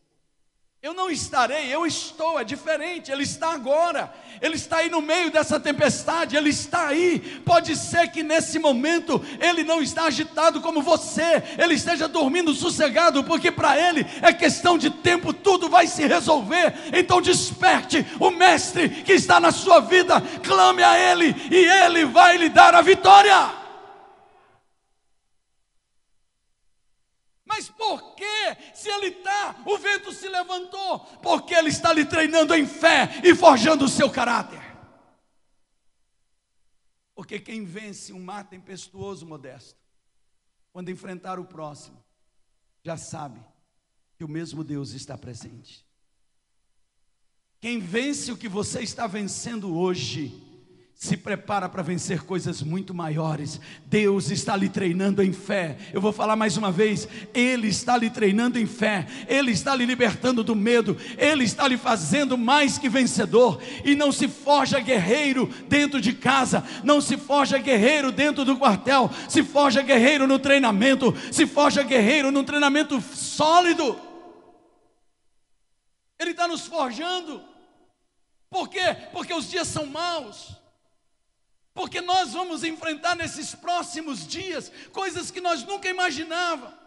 Eu 0.84 0.96
não 0.96 1.12
estarei, 1.12 1.72
eu 1.72 1.86
estou, 1.86 2.40
é 2.40 2.44
diferente, 2.44 3.12
ele 3.12 3.22
está 3.22 3.54
agora, 3.54 4.12
ele 4.42 4.56
está 4.56 4.78
aí 4.78 4.90
no 4.90 5.00
meio 5.00 5.30
dessa 5.30 5.60
tempestade, 5.60 6.36
ele 6.36 6.50
está 6.50 6.88
aí. 6.88 7.20
Pode 7.46 7.76
ser 7.76 8.08
que 8.08 8.24
nesse 8.24 8.58
momento 8.58 9.24
ele 9.40 9.64
não 9.64 9.80
está 9.80 10.06
agitado 10.06 10.60
como 10.60 10.82
você, 10.82 11.44
ele 11.60 11.76
esteja 11.76 12.08
dormindo 12.08 12.52
sossegado, 12.56 13.24
porque 13.24 13.52
para 13.52 13.80
ele 13.80 14.04
é 14.24 14.34
questão 14.34 14.76
de 14.76 14.90
tempo, 14.90 15.32
tudo 15.32 15.70
vai 15.70 15.86
se 15.86 16.08
resolver. 16.08 16.74
Então 16.92 17.22
desperte 17.22 18.04
o 18.20 18.32
mestre 18.32 18.90
que 18.90 19.14
está 19.14 19.40
na 19.40 19.52
sua 19.52 19.82
vida, 19.82 20.20
clame 20.42 20.82
a 20.82 20.98
ele 20.98 21.36
e 21.52 21.58
ele 21.58 22.06
vai 22.06 22.38
lhe 22.38 22.50
dar 22.50 22.74
a 22.74 22.82
vitória. 22.82 23.62
Mas 27.46 27.70
por 27.82 28.14
que, 28.14 28.76
se 28.76 28.88
ele 28.90 29.08
está, 29.08 29.64
o 29.66 29.76
vento 29.76 30.14
se 30.14 30.30
levantou? 30.30 31.00
Porque 31.24 31.52
ele 31.52 31.70
está 31.70 31.92
lhe 31.92 32.06
treinando 32.06 32.54
em 32.54 32.64
fé 32.64 33.10
e 33.24 33.34
forjando 33.34 33.86
o 33.86 33.90
seu 33.90 34.08
caráter. 34.08 34.62
Porque 37.16 37.40
quem 37.40 37.66
vence 37.66 38.14
um 38.14 38.20
mar 38.20 38.48
tempestuoso, 38.48 39.26
modesto, 39.26 39.80
quando 40.72 40.92
enfrentar 40.92 41.40
o 41.40 41.46
próximo, 41.46 42.06
já 42.84 42.96
sabe 42.98 43.44
que 44.16 44.24
o 44.24 44.30
mesmo 44.30 44.64
Deus 44.64 44.92
está 44.92 45.18
presente. 45.18 45.84
Quem 47.60 47.80
vence 47.80 48.32
o 48.32 48.38
que 48.38 48.48
você 48.48 48.84
está 48.84 49.08
vencendo 49.08 49.76
hoje, 49.76 50.51
se 51.02 51.18
prepara 51.18 51.68
para 51.68 51.82
vencer 51.82 52.22
coisas 52.22 52.62
muito 52.62 52.94
maiores. 52.94 53.60
Deus 53.88 54.30
está 54.30 54.56
lhe 54.56 54.70
treinando 54.70 55.24
em 55.24 55.34
fé. 55.34 55.76
Eu 55.92 56.00
vou 56.00 56.14
falar 56.14 56.36
mais 56.36 56.58
uma 56.58 56.72
vez: 56.72 57.08
Ele 57.34 57.70
está 57.70 57.98
lhe 57.98 58.08
treinando 58.08 58.60
em 58.60 58.68
fé, 58.68 59.08
Ele 59.28 59.50
está 59.50 59.74
lhe 59.74 59.84
libertando 59.84 60.44
do 60.44 60.56
medo, 60.56 60.96
Ele 61.18 61.44
está 61.44 61.68
lhe 61.68 61.76
fazendo 61.76 62.38
mais 62.38 62.78
que 62.78 62.88
vencedor. 62.88 63.60
E 63.84 63.96
não 63.96 64.12
se 64.12 64.28
forja 64.28 64.80
guerreiro 64.80 65.50
dentro 65.68 66.00
de 66.00 66.14
casa, 66.14 66.64
não 66.84 67.02
se 67.02 67.18
forja 67.18 67.58
guerreiro 67.58 68.12
dentro 68.12 68.46
do 68.46 68.56
quartel, 68.56 69.10
se 69.28 69.42
forja 69.42 69.82
guerreiro 69.82 70.28
no 70.28 70.38
treinamento, 70.38 71.16
se 71.32 71.48
forja 71.48 71.82
guerreiro 71.82 72.32
no 72.32 72.44
treinamento 72.44 73.02
sólido. 73.02 74.00
Ele 76.20 76.30
está 76.30 76.48
nos 76.48 76.68
forjando. 76.68 77.42
Por 78.52 78.70
quê? 78.70 78.96
Porque 79.12 79.34
os 79.34 79.50
dias 79.50 79.68
são 79.68 79.88
maus. 79.88 80.61
Porque 81.74 82.02
nós 82.02 82.34
vamos 82.34 82.64
enfrentar 82.64 83.16
nesses 83.16 83.56
próximos 83.56 84.28
dias 84.28 84.72
coisas 84.92 85.32
que 85.32 85.40
nós 85.40 85.64
nunca 85.64 85.88
imaginávamos. 85.88 86.82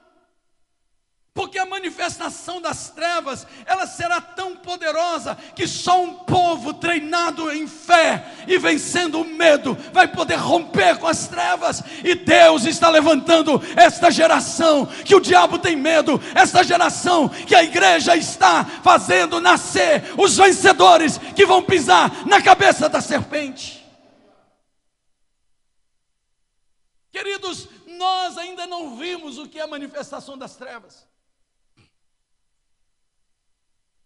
Porque 1.35 1.59
a 1.59 1.67
manifestação 1.67 2.61
das 2.61 2.91
trevas, 2.91 3.45
ela 3.67 3.89
será 3.89 4.21
tão 4.21 4.55
poderosa 4.55 5.37
que 5.57 5.67
só 5.67 6.01
um 6.01 6.15
povo 6.15 6.73
treinado 6.73 7.51
em 7.51 7.67
fé 7.67 8.25
e 8.47 8.57
vencendo 8.57 9.21
o 9.21 9.25
medo 9.25 9.77
vai 9.93 10.07
poder 10.07 10.37
romper 10.37 10.97
com 10.97 11.09
as 11.09 11.27
trevas. 11.27 11.83
E 12.05 12.15
Deus 12.15 12.67
está 12.67 12.89
levantando 12.89 13.61
esta 13.75 14.13
geração 14.13 14.87
que 14.87 15.17
o 15.17 15.21
diabo 15.21 15.59
tem 15.59 15.75
medo, 15.75 16.23
esta 16.37 16.63
geração 16.63 17.29
que 17.29 17.57
a 17.57 17.65
igreja 17.65 18.17
está 18.17 18.65
fazendo 18.85 19.41
nascer 19.41 20.05
os 20.17 20.37
vencedores 20.37 21.19
que 21.35 21.45
vão 21.45 21.65
pisar 21.65 22.29
na 22.29 22.41
cabeça 22.41 22.89
da 22.89 23.01
serpente. 23.01 23.84
Queridos, 27.15 27.69
nós 27.87 28.37
ainda 28.37 28.67
não 28.67 28.97
vimos 28.97 29.39
o 29.39 29.49
que 29.49 29.61
é 29.61 29.63
a 29.63 29.69
manifestação 29.69 30.37
das 30.37 30.57
trevas. 30.57 31.07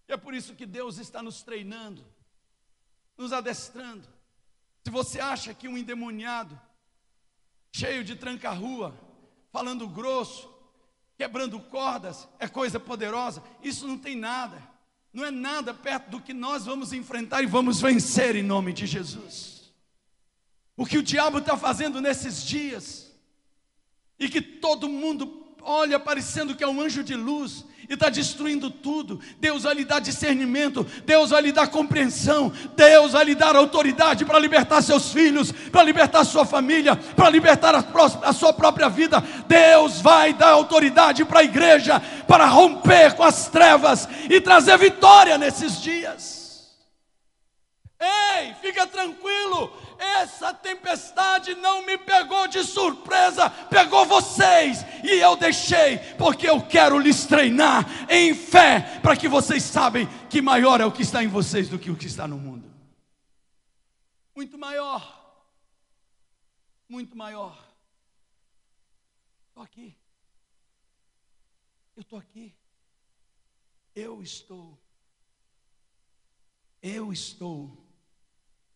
E 0.07 0.12
é 0.12 0.16
por 0.18 0.35
isso 0.35 0.55
que 0.55 0.66
Deus 0.66 0.99
está 0.99 1.23
nos 1.23 1.42
treinando, 1.42 2.05
nos 3.16 3.33
adestrando. 3.33 4.07
Se 4.85 4.90
você 4.90 5.21
acha 5.21 5.55
que 5.55 5.66
um 5.66 5.79
endemoniado, 5.79 6.61
cheio 7.73 8.05
de 8.05 8.14
tranca-rua, 8.14 8.94
falando 9.51 9.88
grosso, 9.88 10.55
quebrando 11.16 11.59
cordas, 11.61 12.29
é 12.38 12.47
coisa 12.47 12.79
poderosa, 12.79 13.42
isso 13.62 13.88
não 13.88 13.97
tem 13.97 14.16
nada, 14.16 14.62
não 15.14 15.25
é 15.25 15.31
nada 15.31 15.73
perto 15.73 16.11
do 16.11 16.21
que 16.21 16.35
nós 16.35 16.66
vamos 16.66 16.92
enfrentar 16.92 17.42
e 17.42 17.47
vamos 17.47 17.81
vencer 17.81 18.37
em 18.37 18.42
nome 18.42 18.75
de 18.75 18.87
Jesus. 18.87 19.58
O 20.79 20.87
que 20.87 20.97
o 20.97 21.03
diabo 21.03 21.38
está 21.38 21.57
fazendo 21.57 22.01
nesses 22.01 22.43
dias, 22.43 23.12
e 24.19 24.29
que 24.29 24.41
todo 24.41 24.88
mundo 24.88 25.45
olha 25.61 25.99
parecendo 25.99 26.55
que 26.55 26.64
é 26.64 26.69
um 26.69 26.81
anjo 26.81 27.03
de 27.05 27.14
luz 27.14 27.64
e 27.88 27.95
está 27.95 28.09
destruindo 28.09 28.71
tudo. 28.71 29.21
Deus 29.41 29.64
vai 29.64 29.75
lhe 29.75 29.85
dar 29.85 29.99
discernimento, 29.99 30.87
Deus 31.05 31.31
vai 31.31 31.43
lhe 31.43 31.53
dar 31.53 31.67
compreensão, 31.69 32.53
Deus 32.77 33.12
vai 33.12 33.25
lhe 33.25 33.35
dar 33.35 33.57
autoridade 33.57 34.25
para 34.25 34.38
libertar 34.38 34.81
seus 34.83 35.12
filhos, 35.12 35.51
para 35.51 35.83
libertar 35.83 36.25
sua 36.25 36.47
família, 36.47 36.95
para 36.95 37.29
libertar 37.29 37.75
a, 37.75 37.85
a 38.23 38.33
sua 38.33 38.53
própria 38.53 38.88
vida. 38.88 39.21
Deus 39.47 40.01
vai 40.01 40.33
dar 40.33 40.51
autoridade 40.51 41.25
para 41.25 41.41
a 41.41 41.45
igreja 41.45 42.01
para 42.27 42.47
romper 42.47 43.14
com 43.14 43.25
as 43.25 43.49
trevas 43.49 44.09
e 44.31 44.41
trazer 44.41 44.79
vitória 44.79 45.37
nesses 45.37 45.83
dias. 45.83 46.38
Ei, 48.01 48.55
fica 48.55 48.87
tranquilo, 48.87 49.73
essa 49.99 50.55
tempestade 50.55 51.57
não 51.57 51.85
me 51.85 51.99
pegou 51.99 52.47
de 52.47 52.63
surpresa, 52.63 53.51
pegou 53.51 54.07
vocês, 54.07 54.85
e 55.03 55.19
eu 55.19 55.35
deixei, 55.35 55.99
porque 56.17 56.49
eu 56.49 56.65
quero 56.65 56.97
lhes 56.97 57.27
treinar 57.27 57.85
em 58.09 58.33
fé, 58.35 59.01
para 59.03 59.17
que 59.17 59.27
vocês 59.27 59.65
sabem 59.65 60.07
que 60.31 60.41
maior 60.41 60.81
é 60.81 60.87
o 60.87 60.93
que 60.93 61.03
está 61.03 61.25
em 61.25 61.27
vocês 61.27 61.69
do 61.69 61.77
que 61.77 61.91
o 61.91 61.97
que 61.97 62.07
está 62.07 62.29
no 62.29 62.39
mundo. 62.39 62.73
Muito 64.33 64.57
maior, 64.57 65.43
muito 66.89 67.17
maior. 67.17 67.67
Estou 69.49 69.65
aqui, 69.65 69.99
eu 71.97 72.03
estou 72.03 72.19
aqui, 72.21 72.55
eu 73.93 74.23
estou, 74.23 74.79
eu 76.81 77.13
estou 77.13 77.78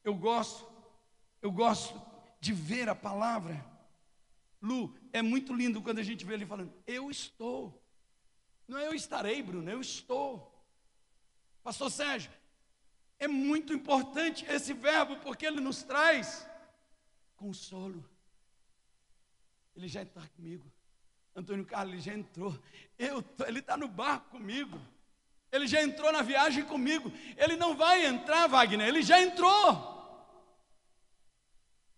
eu 0.04 0.14
gosto, 0.14 0.66
eu 1.40 1.50
gosto 1.50 2.00
de 2.40 2.52
ver 2.52 2.88
a 2.88 2.94
palavra. 2.94 3.64
Lu, 4.60 4.94
é 5.12 5.22
muito 5.22 5.54
lindo 5.54 5.82
quando 5.82 5.98
a 5.98 6.02
gente 6.02 6.24
vê 6.24 6.34
ele 6.34 6.46
falando, 6.46 6.72
eu 6.86 7.10
estou. 7.10 7.82
Não 8.66 8.78
é 8.78 8.86
eu 8.86 8.94
estarei, 8.94 9.42
Bruno, 9.42 9.70
eu 9.70 9.80
estou. 9.80 10.52
Pastor 11.62 11.90
Sérgio, 11.90 12.30
é 13.18 13.28
muito 13.28 13.72
importante 13.72 14.44
esse 14.48 14.72
verbo 14.72 15.16
porque 15.16 15.46
ele 15.46 15.60
nos 15.60 15.82
traz 15.82 16.48
consolo. 17.36 18.08
Ele 19.74 19.88
já 19.88 20.02
está 20.02 20.26
comigo. 20.36 20.70
Antônio 21.34 21.64
Carlos, 21.64 21.94
ele 21.94 22.02
já 22.02 22.14
entrou. 22.14 22.58
Eu, 22.98 23.24
ele 23.46 23.60
está 23.60 23.76
no 23.76 23.88
barco 23.88 24.30
comigo. 24.30 24.80
Ele 25.50 25.66
já 25.66 25.82
entrou 25.82 26.12
na 26.12 26.22
viagem 26.22 26.64
comigo. 26.64 27.12
Ele 27.36 27.56
não 27.56 27.76
vai 27.76 28.06
entrar, 28.06 28.48
Wagner, 28.48 28.88
ele 28.88 29.02
já 29.02 29.20
entrou. 29.20 29.91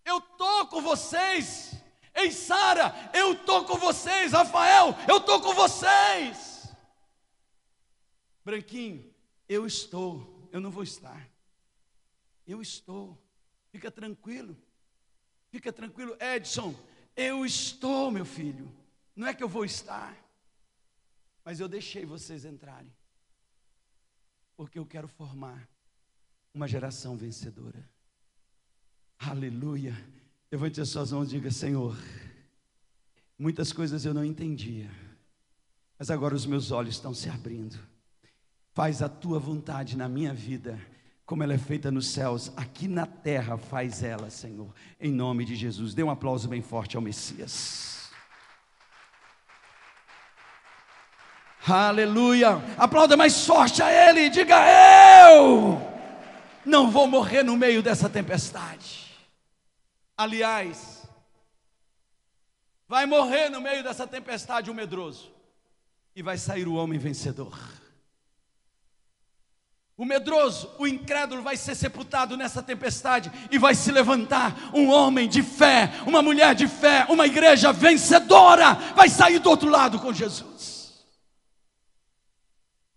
Eu 0.04 0.20
tô 0.20 0.66
com 0.68 0.82
vocês. 0.82 1.72
Ei, 2.14 2.30
Sara, 2.30 2.94
eu 3.12 3.44
tô 3.44 3.64
com 3.64 3.76
vocês. 3.76 4.32
Rafael, 4.32 4.94
eu 5.08 5.20
tô 5.20 5.40
com 5.40 5.54
vocês. 5.54 6.72
Branquinho, 8.44 9.12
eu 9.48 9.66
estou. 9.66 10.48
Eu 10.52 10.60
não 10.60 10.70
vou 10.70 10.82
estar. 10.82 11.28
Eu 12.46 12.60
estou. 12.60 13.18
Fica 13.70 13.90
tranquilo. 13.90 14.56
Fica 15.50 15.72
tranquilo, 15.72 16.16
Edson. 16.20 16.74
Eu 17.16 17.44
estou, 17.44 18.10
meu 18.10 18.24
filho. 18.24 18.70
Não 19.16 19.26
é 19.26 19.34
que 19.34 19.42
eu 19.42 19.48
vou 19.48 19.64
estar. 19.64 20.16
Mas 21.44 21.60
eu 21.60 21.68
deixei 21.68 22.04
vocês 22.04 22.44
entrarem 22.44 22.92
porque 24.56 24.78
eu 24.78 24.86
quero 24.86 25.08
formar 25.08 25.68
uma 26.52 26.68
geração 26.68 27.16
vencedora. 27.16 27.88
Aleluia. 29.30 29.96
Levante 30.52 30.80
as 30.80 30.90
suas 30.90 31.12
mãos 31.12 31.28
e 31.28 31.30
diga: 31.30 31.50
Senhor, 31.50 31.96
muitas 33.38 33.72
coisas 33.72 34.04
eu 34.04 34.12
não 34.12 34.24
entendia, 34.24 34.90
mas 35.98 36.10
agora 36.10 36.34
os 36.34 36.44
meus 36.44 36.70
olhos 36.70 36.96
estão 36.96 37.14
se 37.14 37.30
abrindo. 37.30 37.78
Faz 38.74 39.02
a 39.02 39.08
tua 39.08 39.38
vontade 39.38 39.96
na 39.96 40.08
minha 40.08 40.34
vida, 40.34 40.78
como 41.24 41.42
ela 41.42 41.54
é 41.54 41.58
feita 41.58 41.90
nos 41.90 42.08
céus, 42.08 42.52
aqui 42.56 42.86
na 42.86 43.06
terra, 43.06 43.56
faz 43.56 44.02
ela, 44.02 44.28
Senhor, 44.28 44.74
em 45.00 45.12
nome 45.12 45.44
de 45.44 45.56
Jesus. 45.56 45.94
Dê 45.94 46.02
um 46.02 46.10
aplauso 46.10 46.48
bem 46.48 46.60
forte 46.60 46.96
ao 46.96 47.02
Messias. 47.02 48.10
Aleluia. 51.66 52.62
Aplauda 52.76 53.16
mais 53.16 53.46
forte 53.46 53.82
a 53.82 54.10
Ele. 54.10 54.28
Diga 54.28 54.56
eu. 55.30 55.80
Não 56.66 56.90
vou 56.90 57.06
morrer 57.06 57.42
no 57.42 57.56
meio 57.56 57.82
dessa 57.82 58.06
tempestade. 58.10 59.03
Aliás, 60.16 61.08
vai 62.86 63.06
morrer 63.06 63.48
no 63.48 63.60
meio 63.60 63.82
dessa 63.82 64.06
tempestade 64.06 64.70
o 64.70 64.74
medroso. 64.74 65.32
E 66.14 66.22
vai 66.22 66.38
sair 66.38 66.68
o 66.68 66.74
homem 66.74 66.98
vencedor. 66.98 67.58
O 69.96 70.04
medroso, 70.04 70.74
o 70.78 70.86
incrédulo 70.86 71.42
vai 71.42 71.56
ser 71.56 71.76
sepultado 71.76 72.36
nessa 72.36 72.62
tempestade 72.62 73.30
e 73.50 73.58
vai 73.58 73.74
se 73.76 73.92
levantar 73.92 74.74
um 74.74 74.90
homem 74.90 75.28
de 75.28 75.40
fé, 75.40 75.90
uma 76.04 76.20
mulher 76.20 76.54
de 76.54 76.66
fé, 76.66 77.06
uma 77.08 77.26
igreja 77.26 77.72
vencedora, 77.72 78.74
vai 78.94 79.08
sair 79.08 79.38
do 79.38 79.48
outro 79.48 79.68
lado 79.68 80.00
com 80.00 80.12
Jesus. 80.12 81.06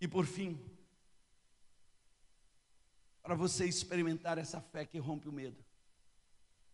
E 0.01 0.07
por 0.07 0.25
fim, 0.25 0.59
para 3.21 3.35
você 3.35 3.65
experimentar 3.65 4.39
essa 4.39 4.59
fé 4.59 4.83
que 4.83 4.97
rompe 4.97 5.29
o 5.29 5.31
medo, 5.31 5.66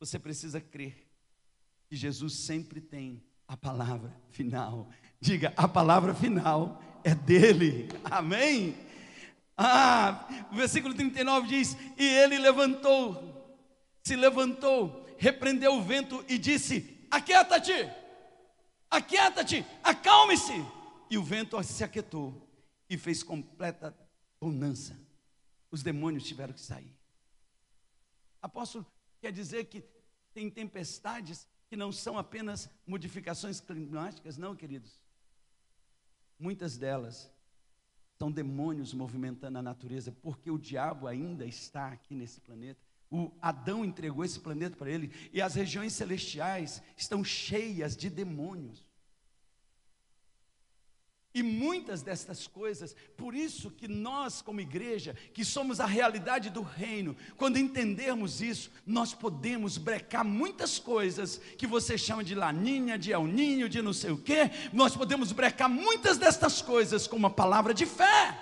você 0.05 0.19
precisa 0.19 0.59
crer 0.59 1.09
que 1.87 1.95
Jesus 1.95 2.33
sempre 2.39 2.81
tem 2.81 3.23
a 3.47 3.55
palavra 3.55 4.13
final. 4.31 4.89
Diga, 5.17 5.53
a 5.55 5.65
palavra 5.65 6.13
final 6.13 6.81
é 7.05 7.15
dele. 7.15 7.87
Amém? 8.03 8.75
Ah, 9.57 10.27
o 10.51 10.55
versículo 10.55 10.93
39 10.93 11.47
diz: 11.47 11.77
E 11.97 12.05
ele 12.05 12.37
levantou, 12.37 13.57
se 14.03 14.17
levantou, 14.17 15.07
repreendeu 15.17 15.75
o 15.75 15.81
vento 15.81 16.25
e 16.27 16.37
disse: 16.37 17.07
Aquieta-te, 17.09 17.89
aquieta-te, 18.91 19.65
acalme-se. 19.81 20.53
E 21.09 21.17
o 21.17 21.23
vento 21.23 21.61
se 21.63 21.81
aquietou 21.81 22.45
e 22.89 22.97
fez 22.97 23.23
completa 23.23 23.95
bonança. 24.41 24.99
Os 25.71 25.81
demônios 25.81 26.25
tiveram 26.25 26.53
que 26.53 26.59
sair. 26.59 26.93
Apóstolo, 28.41 28.85
quer 29.23 29.31
dizer 29.31 29.63
que 29.67 29.81
tem 30.33 30.49
tempestades 30.49 31.47
que 31.69 31.77
não 31.77 31.93
são 31.93 32.17
apenas 32.17 32.69
modificações 32.85 33.61
climáticas, 33.61 34.37
não, 34.37 34.53
queridos. 34.53 34.99
Muitas 36.37 36.77
delas 36.77 37.31
são 38.19 38.29
demônios 38.29 38.93
movimentando 38.93 39.57
a 39.57 39.61
natureza, 39.61 40.11
porque 40.11 40.51
o 40.51 40.57
diabo 40.57 41.07
ainda 41.07 41.45
está 41.45 41.87
aqui 41.87 42.13
nesse 42.13 42.41
planeta. 42.41 42.81
O 43.09 43.31
Adão 43.41 43.85
entregou 43.85 44.25
esse 44.25 44.41
planeta 44.41 44.75
para 44.75 44.91
ele, 44.91 45.09
e 45.31 45.41
as 45.41 45.55
regiões 45.55 45.93
celestiais 45.93 46.83
estão 46.97 47.23
cheias 47.23 47.95
de 47.95 48.09
demônios. 48.09 48.85
E 51.33 51.41
muitas 51.41 52.03
destas 52.03 52.45
coisas, 52.45 52.95
por 53.17 53.33
isso 53.33 53.71
que 53.71 53.87
nós, 53.87 54.39
como 54.39 54.61
igreja, 54.61 55.15
que 55.33 55.43
somos 55.43 55.79
a 55.79 55.85
realidade 55.85 56.51
do 56.51 56.61
reino, 56.61 57.17
quando 57.37 57.57
entendermos 57.57 58.39
isso, 58.39 58.69
nós 58.85 59.15
podemos 59.15 59.79
brecar 59.79 60.23
muitas 60.23 60.77
coisas 60.77 61.37
que 61.57 61.65
você 61.65 61.97
chama 61.97 62.23
de 62.23 62.35
laninha, 62.35 62.99
de 62.99 63.11
alninho, 63.11 63.67
de 63.67 63.81
não 63.81 63.93
sei 63.93 64.11
o 64.11 64.17
quê, 64.17 64.51
nós 64.71 64.95
podemos 64.95 65.31
brecar 65.31 65.67
muitas 65.67 66.19
destas 66.19 66.61
coisas 66.61 67.07
com 67.07 67.15
uma 67.15 67.31
palavra 67.31 67.73
de 67.73 67.87
fé. 67.87 68.37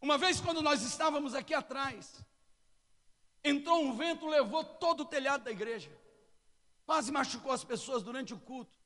Uma 0.00 0.16
vez, 0.16 0.40
quando 0.40 0.62
nós 0.62 0.82
estávamos 0.82 1.34
aqui 1.34 1.52
atrás, 1.52 2.24
entrou 3.42 3.82
um 3.82 3.96
vento, 3.96 4.28
levou 4.28 4.62
todo 4.62 5.00
o 5.00 5.06
telhado 5.06 5.42
da 5.42 5.50
igreja, 5.50 5.90
quase 6.86 7.10
machucou 7.10 7.50
as 7.50 7.64
pessoas 7.64 8.04
durante 8.04 8.32
o 8.32 8.38
culto. 8.38 8.83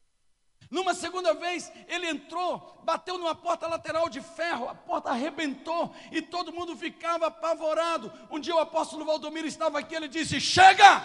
Numa 0.70 0.92
segunda 0.92 1.32
vez, 1.32 1.72
ele 1.86 2.08
entrou, 2.08 2.78
bateu 2.84 3.16
numa 3.16 3.34
porta 3.34 3.66
lateral 3.66 4.08
de 4.08 4.20
ferro, 4.20 4.68
a 4.68 4.74
porta 4.74 5.10
arrebentou 5.10 5.94
e 6.12 6.20
todo 6.20 6.52
mundo 6.52 6.76
ficava 6.76 7.28
apavorado. 7.28 8.12
Um 8.30 8.38
dia 8.38 8.54
o 8.54 8.58
apóstolo 8.58 9.04
Valdomiro 9.04 9.46
estava 9.46 9.78
aqui, 9.78 9.94
ele 9.94 10.08
disse: 10.08 10.38
Chega! 10.40 11.02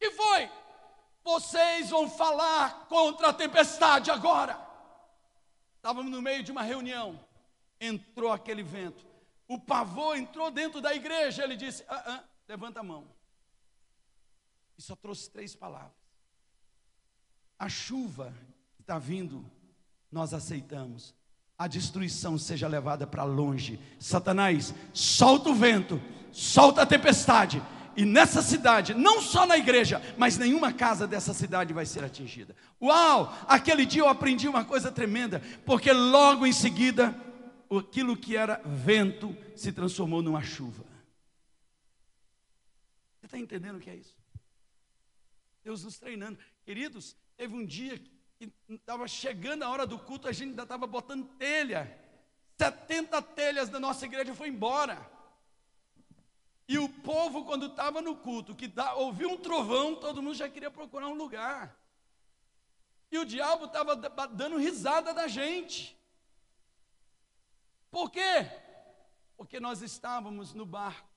E 0.00 0.12
foi? 0.12 0.48
Vocês 1.24 1.90
vão 1.90 2.08
falar 2.08 2.86
contra 2.88 3.30
a 3.30 3.34
tempestade 3.34 4.12
agora. 4.12 4.56
Estávamos 5.76 6.12
no 6.12 6.22
meio 6.22 6.44
de 6.44 6.52
uma 6.52 6.62
reunião, 6.62 7.18
entrou 7.80 8.30
aquele 8.30 8.62
vento, 8.62 9.04
o 9.48 9.58
pavor 9.58 10.16
entrou 10.16 10.52
dentro 10.52 10.80
da 10.80 10.94
igreja. 10.94 11.42
Ele 11.42 11.56
disse: 11.56 11.84
ah, 11.88 12.02
ah, 12.06 12.24
Levanta 12.46 12.78
a 12.78 12.84
mão. 12.84 13.08
E 14.76 14.82
só 14.82 14.94
trouxe 14.94 15.28
três 15.28 15.56
palavras 15.56 16.07
a 17.58 17.68
chuva 17.68 18.32
está 18.78 18.98
vindo, 18.98 19.44
nós 20.10 20.32
aceitamos. 20.32 21.14
A 21.58 21.66
destruição 21.66 22.38
seja 22.38 22.68
levada 22.68 23.06
para 23.06 23.24
longe. 23.24 23.80
Satanás, 23.98 24.72
solta 24.92 25.50
o 25.50 25.54
vento, 25.54 26.00
solta 26.30 26.82
a 26.82 26.86
tempestade. 26.86 27.60
E 27.96 28.04
nessa 28.04 28.40
cidade, 28.42 28.94
não 28.94 29.20
só 29.20 29.44
na 29.44 29.58
igreja, 29.58 30.00
mas 30.16 30.38
nenhuma 30.38 30.72
casa 30.72 31.04
dessa 31.04 31.34
cidade 31.34 31.74
vai 31.74 31.84
ser 31.84 32.04
atingida. 32.04 32.54
Uau! 32.80 33.36
Aquele 33.48 33.84
dia 33.84 34.02
eu 34.02 34.08
aprendi 34.08 34.46
uma 34.46 34.64
coisa 34.64 34.92
tremenda, 34.92 35.42
porque 35.66 35.90
logo 35.92 36.46
em 36.46 36.52
seguida, 36.52 37.12
aquilo 37.68 38.16
que 38.16 38.36
era 38.36 38.62
vento 38.64 39.36
se 39.56 39.72
transformou 39.72 40.22
numa 40.22 40.44
chuva. 40.44 40.84
Você 43.18 43.26
está 43.26 43.36
entendendo 43.36 43.78
o 43.78 43.80
que 43.80 43.90
é 43.90 43.96
isso? 43.96 44.16
Deus 45.64 45.82
nos 45.82 45.98
treinando. 45.98 46.38
Queridos, 46.64 47.16
Teve 47.38 47.54
um 47.54 47.64
dia 47.64 47.96
que 48.36 48.52
estava 48.68 49.06
chegando 49.06 49.62
a 49.62 49.70
hora 49.70 49.86
do 49.86 49.96
culto, 49.96 50.26
a 50.26 50.32
gente 50.32 50.50
ainda 50.50 50.64
estava 50.64 50.88
botando 50.88 51.24
telha. 51.38 51.96
70 52.58 53.22
telhas 53.22 53.68
da 53.68 53.78
nossa 53.78 54.04
igreja 54.04 54.34
foi 54.34 54.48
embora. 54.48 55.08
E 56.66 56.76
o 56.78 56.88
povo, 56.88 57.44
quando 57.44 57.66
estava 57.66 58.02
no 58.02 58.16
culto, 58.16 58.56
que 58.56 58.66
dá, 58.66 58.92
ouviu 58.94 59.30
um 59.30 59.36
trovão, 59.36 59.94
todo 59.94 60.20
mundo 60.20 60.34
já 60.34 60.48
queria 60.48 60.68
procurar 60.68 61.06
um 61.06 61.14
lugar. 61.14 61.78
E 63.08 63.18
o 63.18 63.24
diabo 63.24 63.66
estava 63.66 63.94
dando 63.94 64.58
risada 64.58 65.14
da 65.14 65.28
gente. 65.28 65.96
Por 67.88 68.10
quê? 68.10 68.50
Porque 69.36 69.60
nós 69.60 69.80
estávamos 69.80 70.52
no 70.54 70.66
barco, 70.66 71.08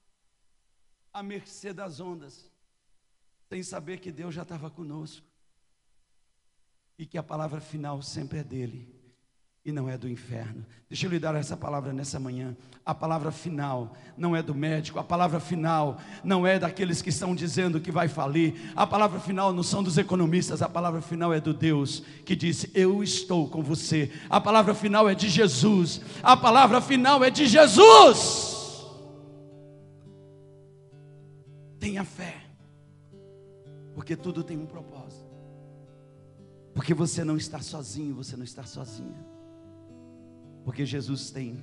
à 1.11 1.23
mercê 1.23 1.73
das 1.73 1.99
ondas, 1.99 2.47
sem 3.49 3.63
saber 3.63 3.99
que 3.99 4.11
Deus 4.11 4.35
já 4.35 4.43
estava 4.43 4.69
conosco 4.69 5.30
e 7.01 7.05
que 7.07 7.17
a 7.17 7.23
palavra 7.23 7.59
final 7.59 7.99
sempre 7.99 8.37
é 8.37 8.43
dele 8.43 8.87
e 9.65 9.71
não 9.71 9.89
é 9.89 9.97
do 9.97 10.07
inferno. 10.07 10.63
Deixa 10.87 11.07
eu 11.07 11.09
lhe 11.09 11.17
dar 11.17 11.33
essa 11.33 11.57
palavra 11.57 11.91
nessa 11.91 12.19
manhã. 12.19 12.55
A 12.85 12.93
palavra 12.93 13.31
final 13.31 13.97
não 14.15 14.35
é 14.35 14.43
do 14.43 14.53
médico, 14.53 14.99
a 14.99 15.03
palavra 15.03 15.39
final 15.39 15.99
não 16.23 16.45
é 16.45 16.59
daqueles 16.59 17.01
que 17.01 17.09
estão 17.09 17.33
dizendo 17.33 17.81
que 17.81 17.91
vai 17.91 18.07
falir, 18.07 18.71
a 18.75 18.85
palavra 18.85 19.19
final 19.19 19.51
não 19.51 19.63
são 19.63 19.81
dos 19.81 19.97
economistas, 19.97 20.61
a 20.61 20.69
palavra 20.69 21.01
final 21.01 21.33
é 21.33 21.41
do 21.41 21.55
Deus 21.55 22.03
que 22.23 22.35
disse: 22.35 22.69
Eu 22.71 23.01
estou 23.01 23.49
com 23.49 23.63
você. 23.63 24.11
A 24.29 24.39
palavra 24.39 24.75
final 24.75 25.09
é 25.09 25.15
de 25.15 25.27
Jesus, 25.27 26.01
a 26.21 26.37
palavra 26.37 26.79
final 26.81 27.23
é 27.23 27.31
de 27.31 27.47
Jesus. 27.47 28.85
Tenha 31.79 32.03
fé, 32.03 32.43
porque 33.95 34.15
tudo 34.15 34.43
tem 34.43 34.55
um 34.55 34.67
propósito. 34.67 35.30
Porque 36.73 36.93
você 36.93 37.23
não 37.23 37.37
está 37.37 37.61
sozinho, 37.61 38.15
você 38.15 38.37
não 38.37 38.43
está 38.43 38.63
sozinha. 38.63 39.25
Porque 40.63 40.85
Jesus 40.85 41.31
tem 41.31 41.57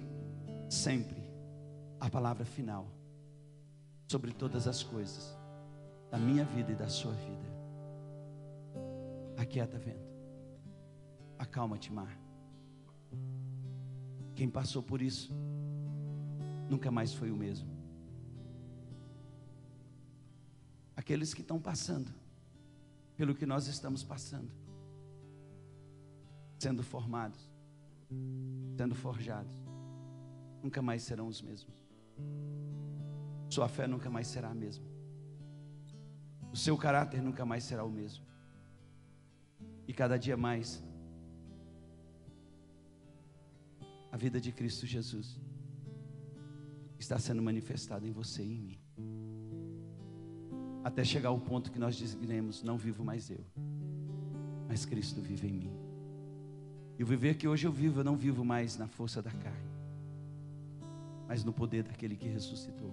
sempre 0.68 1.22
a 1.98 2.10
palavra 2.10 2.44
final 2.44 2.86
sobre 4.08 4.32
todas 4.32 4.66
as 4.66 4.82
coisas 4.82 5.36
da 6.10 6.18
minha 6.18 6.44
vida 6.44 6.72
e 6.72 6.74
da 6.74 6.88
sua 6.88 7.12
vida. 7.12 7.48
Aquieta 9.36 9.78
vento. 9.78 10.08
Acalma-te, 11.38 11.92
mar. 11.92 12.18
Quem 14.34 14.48
passou 14.48 14.82
por 14.82 15.00
isso 15.00 15.32
nunca 16.68 16.90
mais 16.90 17.12
foi 17.12 17.30
o 17.30 17.36
mesmo. 17.36 17.68
Aqueles 20.96 21.32
que 21.32 21.40
estão 21.40 21.60
passando 21.60 22.12
pelo 23.16 23.34
que 23.34 23.46
nós 23.46 23.66
estamos 23.66 24.02
passando, 24.02 24.50
sendo 26.58 26.82
formados, 26.82 27.48
sendo 28.76 28.94
forjados, 28.94 29.54
nunca 30.62 30.82
mais 30.82 31.02
serão 31.02 31.28
os 31.28 31.40
mesmos. 31.40 31.88
Sua 33.48 33.68
fé 33.68 33.86
nunca 33.86 34.10
mais 34.10 34.26
será 34.26 34.50
a 34.50 34.54
mesma. 34.54 34.84
O 36.52 36.56
seu 36.56 36.76
caráter 36.76 37.22
nunca 37.22 37.44
mais 37.44 37.64
será 37.64 37.84
o 37.84 37.90
mesmo. 37.90 38.24
E 39.86 39.92
cada 39.92 40.18
dia 40.18 40.36
mais, 40.36 40.82
a 44.10 44.16
vida 44.16 44.40
de 44.40 44.52
Cristo 44.52 44.86
Jesus 44.86 45.40
está 46.98 47.18
sendo 47.18 47.40
manifestada 47.40 48.06
em 48.06 48.12
você 48.12 48.42
e 48.42 48.52
em 48.52 48.60
mim. 48.60 48.80
Até 50.84 51.04
chegar 51.04 51.28
ao 51.28 51.40
ponto 51.40 51.70
que 51.70 51.78
nós 51.78 51.96
dizemos: 51.96 52.62
Não 52.62 52.76
vivo 52.76 53.04
mais 53.04 53.30
eu, 53.30 53.44
mas 54.66 54.84
Cristo 54.84 55.20
vive 55.20 55.48
em 55.48 55.52
mim. 55.52 55.77
E 56.98 57.02
o 57.02 57.06
viver 57.06 57.36
que 57.36 57.46
hoje 57.46 57.66
eu 57.66 57.72
vivo, 57.72 58.00
eu 58.00 58.04
não 58.04 58.16
vivo 58.16 58.44
mais 58.44 58.76
na 58.76 58.88
força 58.88 59.22
da 59.22 59.30
carne, 59.30 59.70
mas 61.28 61.44
no 61.44 61.52
poder 61.52 61.84
daquele 61.84 62.16
que 62.16 62.26
ressuscitou, 62.26 62.92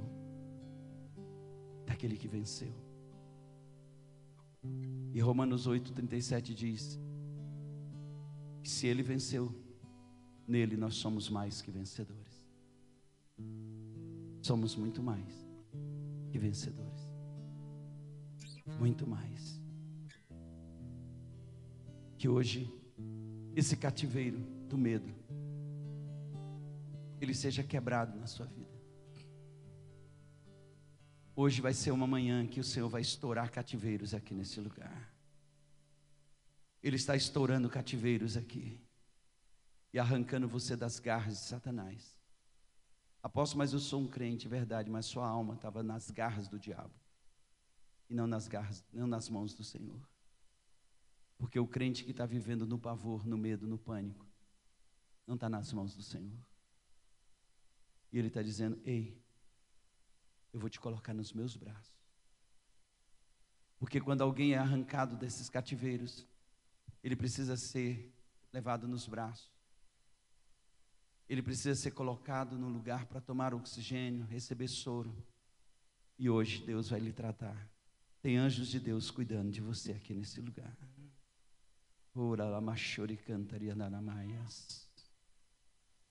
daquele 1.85 2.15
que 2.15 2.27
venceu. 2.27 2.73
E 5.13 5.19
Romanos 5.19 5.67
8,37 5.67 6.53
diz: 6.53 6.99
que 8.65 8.71
se 8.71 8.87
ele 8.87 9.03
venceu, 9.03 9.53
nele 10.47 10.75
nós 10.75 10.95
somos 10.95 11.29
mais 11.29 11.61
que 11.61 11.69
vencedores. 11.69 12.43
Somos 14.41 14.75
muito 14.75 15.03
mais 15.03 15.47
que 16.31 16.39
vencedores. 16.39 17.07
Muito 18.79 19.05
mais. 19.05 19.61
Que 22.17 22.27
hoje 22.27 22.67
esse 23.55 23.77
cativeiro 23.77 24.39
do 24.67 24.77
medo 24.77 25.13
ele 27.19 27.33
seja 27.33 27.63
quebrado 27.63 28.17
na 28.19 28.27
sua 28.27 28.45
vida. 28.45 28.75
Hoje 31.35 31.61
vai 31.61 31.73
ser 31.73 31.91
uma 31.91 32.07
manhã 32.07 32.45
que 32.45 32.59
o 32.59 32.63
Senhor 32.63 32.87
vai 32.87 33.01
estourar 33.01 33.51
cativeiros 33.51 34.13
aqui 34.13 34.33
nesse 34.33 34.59
lugar. 34.59 35.13
Ele 36.81 36.95
está 36.95 37.15
estourando 37.15 37.69
cativeiros 37.69 38.37
aqui 38.37 38.79
e 39.91 39.99
arrancando 39.99 40.47
você 40.47 40.75
das 40.75 40.99
garras 40.99 41.39
de 41.39 41.45
Satanás. 41.45 42.15
Apóstolo, 43.23 43.59
mas 43.59 43.73
eu 43.73 43.79
sou 43.79 44.01
um 44.01 44.07
crente, 44.07 44.47
verdade, 44.47 44.89
mas 44.89 45.05
sua 45.07 45.27
alma 45.27 45.55
estava 45.55 45.81
nas 45.81 46.11
garras 46.11 46.47
do 46.47 46.59
diabo 46.59 46.93
e 48.09 48.13
não 48.13 48.27
nas 48.27 48.47
garras, 48.47 48.85
não 48.93 49.07
nas 49.07 49.27
mãos 49.29 49.53
do 49.53 49.63
Senhor. 49.63 49.99
Porque 51.37 51.59
o 51.59 51.67
crente 51.67 52.03
que 52.03 52.11
está 52.11 52.25
vivendo 52.25 52.65
no 52.65 52.79
pavor, 52.79 53.25
no 53.25 53.37
medo, 53.37 53.67
no 53.67 53.77
pânico, 53.77 54.25
não 55.27 55.35
está 55.35 55.49
nas 55.49 55.71
mãos 55.73 55.95
do 55.95 56.01
Senhor. 56.01 56.39
E 58.11 58.17
Ele 58.17 58.27
está 58.27 58.41
dizendo: 58.41 58.79
Ei, 58.85 59.21
eu 60.53 60.59
vou 60.59 60.69
te 60.69 60.79
colocar 60.79 61.13
nos 61.13 61.33
meus 61.33 61.55
braços. 61.55 61.93
Porque 63.77 63.99
quando 63.99 64.21
alguém 64.21 64.53
é 64.53 64.57
arrancado 64.57 65.17
desses 65.17 65.49
cativeiros, 65.49 66.25
ele 67.03 67.15
precisa 67.15 67.57
ser 67.57 68.13
levado 68.51 68.87
nos 68.87 69.07
braços. 69.07 69.53
Ele 71.27 71.41
precisa 71.41 71.75
ser 71.75 71.91
colocado 71.91 72.57
no 72.57 72.69
lugar 72.69 73.05
para 73.05 73.19
tomar 73.19 73.53
oxigênio, 73.53 74.25
receber 74.25 74.67
soro. 74.67 75.15
E 76.17 76.29
hoje 76.29 76.65
Deus 76.65 76.89
vai 76.89 76.99
lhe 76.99 77.11
tratar. 77.11 77.69
Tem 78.21 78.37
anjos 78.37 78.69
de 78.69 78.79
Deus 78.79 79.11
cuidando 79.11 79.51
de 79.51 79.59
você 79.59 79.91
aqui 79.91 80.13
nesse 80.13 80.39
lugar. 80.39 80.75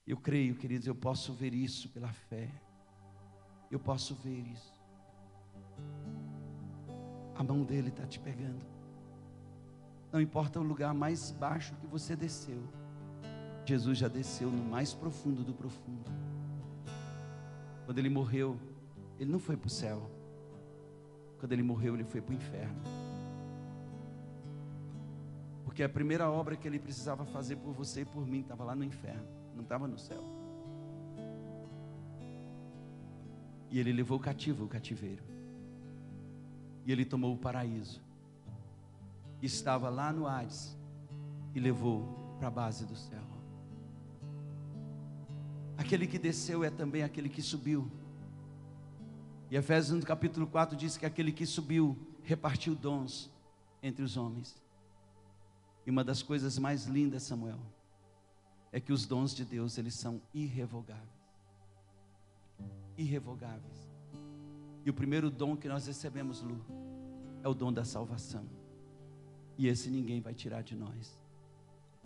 Eu 0.07 0.19
creio, 0.19 0.55
queridos, 0.55 0.87
eu 0.87 0.95
posso 0.95 1.33
ver 1.33 1.55
isso 1.55 1.89
pela 1.89 2.13
fé. 2.13 2.51
Eu 3.71 3.81
posso 3.81 4.15
ver 4.17 4.39
isso. 4.53 4.81
A 7.35 7.43
mão 7.43 7.65
dele 7.65 7.89
está 7.89 8.07
te 8.07 8.21
pegando. 8.21 8.65
Não 10.13 10.21
importa 10.21 10.61
o 10.61 10.63
lugar 10.63 10.93
mais 10.93 11.31
baixo 11.31 11.75
que 11.77 11.87
você 11.87 12.15
desceu. 12.15 12.63
Jesus 13.65 13.97
já 13.97 14.07
desceu 14.07 14.51
no 14.51 14.63
mais 14.63 14.93
profundo 14.93 15.43
do 15.43 15.55
profundo. 15.55 16.11
Quando 17.87 17.99
ele 17.99 18.11
morreu, 18.11 18.61
ele 19.19 19.33
não 19.33 19.39
foi 19.39 19.57
para 19.57 19.69
o 19.69 19.71
céu. 19.71 20.11
Quando 21.39 21.53
ele 21.53 21.63
morreu, 21.63 21.95
ele 21.95 22.05
foi 22.05 22.21
para 22.21 22.33
o 22.33 22.37
inferno. 22.37 23.04
Porque 25.75 25.83
a 25.83 25.89
primeira 25.89 26.31
obra 26.31 26.55
que 26.55 26.69
ele 26.69 26.79
precisava 26.79 27.25
fazer 27.25 27.57
por 27.57 27.73
você 27.73 28.03
e 28.03 28.05
por 28.05 28.25
mim 28.25 28.43
estava 28.43 28.63
lá 28.63 28.77
no 28.77 28.85
inferno, 28.85 29.27
não 29.57 29.65
estava 29.65 29.89
no 29.89 29.99
céu. 29.99 30.23
E 33.73 33.81
ele 33.81 33.93
levou 33.93 34.21
cativo 34.21 34.67
o 34.67 34.69
cativeiro. 34.69 35.25
E 36.87 36.93
ele 36.93 37.05
tomou 37.05 37.35
o 37.35 37.37
paraíso. 37.37 38.01
E 39.43 39.47
estava 39.47 39.91
lá 39.91 40.13
no 40.13 40.29
Hades. 40.29 40.79
E 41.57 41.59
levou 41.59 42.37
para 42.39 42.47
a 42.47 42.53
base 42.53 42.87
do 42.87 42.95
céu. 42.95 43.25
Aquele 45.77 46.07
que 46.07 46.21
desceu 46.21 46.63
é 46.63 46.71
também 46.71 47.03
aquele 47.03 47.29
que 47.29 47.43
subiu. 47.43 47.91
E 49.51 49.57
Efésios 49.57 49.99
no 49.99 50.07
capítulo 50.07 50.47
4 50.47 50.77
diz 50.77 50.97
que 50.97 51.05
aquele 51.05 51.33
que 51.33 51.45
subiu 51.45 51.99
repartiu 52.23 52.77
dons 52.77 53.29
entre 53.83 54.05
os 54.05 54.17
homens. 54.17 54.63
E 55.87 55.91
uma 55.91 56.03
das 56.03 56.23
coisas 56.23 56.59
mais 56.59 56.87
lindas, 56.87 57.25
Samuel, 57.25 57.61
é 58.73 58.81
que 58.81 58.93
os 58.93 59.07
dons 59.07 59.35
de 59.35 59.45
Deus, 59.45 59.79
eles 59.79 59.95
são 59.97 60.21
irrevogáveis 60.33 61.25
irrevogáveis. 62.97 63.91
E 64.85 64.91
o 64.91 64.95
primeiro 64.95 65.31
dom 65.31 65.57
que 65.57 65.69
nós 65.69 65.87
recebemos, 65.87 66.43
Lu, 66.43 66.61
é 67.43 67.49
o 67.49 67.55
dom 67.55 67.73
da 67.73 67.85
salvação. 67.85 68.45
E 69.57 69.67
esse 69.67 69.91
ninguém 69.91 70.21
vai 70.21 70.35
tirar 70.35 70.63
de 70.63 70.75
nós. 70.75 71.19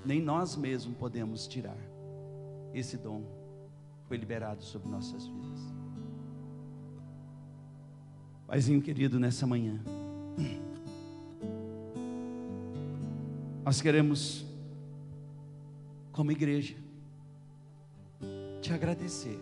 Nem 0.04 0.20
nós 0.20 0.56
mesmos 0.56 0.96
podemos 0.96 1.46
tirar. 1.46 1.78
Esse 2.72 2.96
dom 2.96 3.24
foi 4.06 4.16
liberado 4.16 4.62
sobre 4.62 4.88
nossas 4.88 5.26
vidas. 5.26 5.60
Paizinho 8.46 8.80
querido, 8.80 9.18
nessa 9.18 9.46
manhã, 9.46 9.82
nós 13.68 13.82
queremos, 13.82 14.46
como 16.10 16.32
igreja, 16.32 16.74
te 18.62 18.72
agradecer 18.72 19.38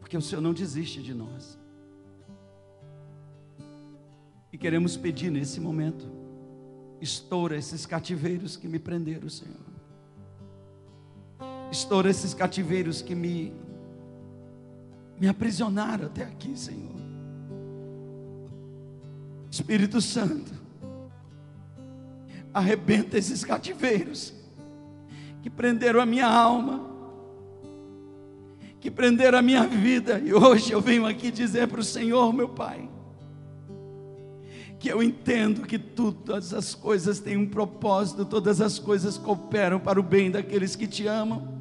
porque 0.00 0.16
o 0.16 0.20
Senhor 0.20 0.40
não 0.40 0.52
desiste 0.52 1.00
de 1.00 1.14
nós. 1.14 1.56
E 4.52 4.58
queremos 4.58 4.96
pedir 4.96 5.30
nesse 5.30 5.60
momento, 5.60 6.04
estoura 7.00 7.56
esses 7.56 7.86
cativeiros 7.86 8.56
que 8.56 8.66
me 8.66 8.80
prenderam, 8.80 9.28
Senhor. 9.28 9.54
Estoura 11.70 12.10
esses 12.10 12.34
cativeiros 12.34 13.00
que 13.00 13.14
me 13.14 13.52
me 15.20 15.28
aprisionaram 15.28 16.06
até 16.06 16.24
aqui, 16.24 16.58
Senhor. 16.58 16.96
Espírito 19.48 20.00
Santo, 20.00 20.66
arrebenta 22.58 23.16
esses 23.16 23.44
cativeiros 23.44 24.34
que 25.42 25.50
prenderam 25.50 26.00
a 26.00 26.06
minha 26.06 26.26
alma, 26.26 26.88
que 28.80 28.90
prenderam 28.90 29.38
a 29.38 29.42
minha 29.42 29.66
vida. 29.66 30.18
E 30.18 30.32
hoje 30.34 30.72
eu 30.72 30.80
venho 30.80 31.06
aqui 31.06 31.30
dizer 31.30 31.68
para 31.68 31.80
o 31.80 31.84
Senhor, 31.84 32.32
meu 32.32 32.48
Pai, 32.48 32.88
que 34.78 34.88
eu 34.88 35.02
entendo 35.02 35.62
que 35.62 35.78
todas 35.78 36.54
as 36.54 36.74
coisas 36.74 37.18
têm 37.18 37.36
um 37.36 37.48
propósito, 37.48 38.24
todas 38.24 38.60
as 38.60 38.78
coisas 38.78 39.18
cooperam 39.18 39.80
para 39.80 39.98
o 39.98 40.02
bem 40.02 40.30
daqueles 40.30 40.76
que 40.76 40.86
te 40.86 41.06
amam, 41.06 41.57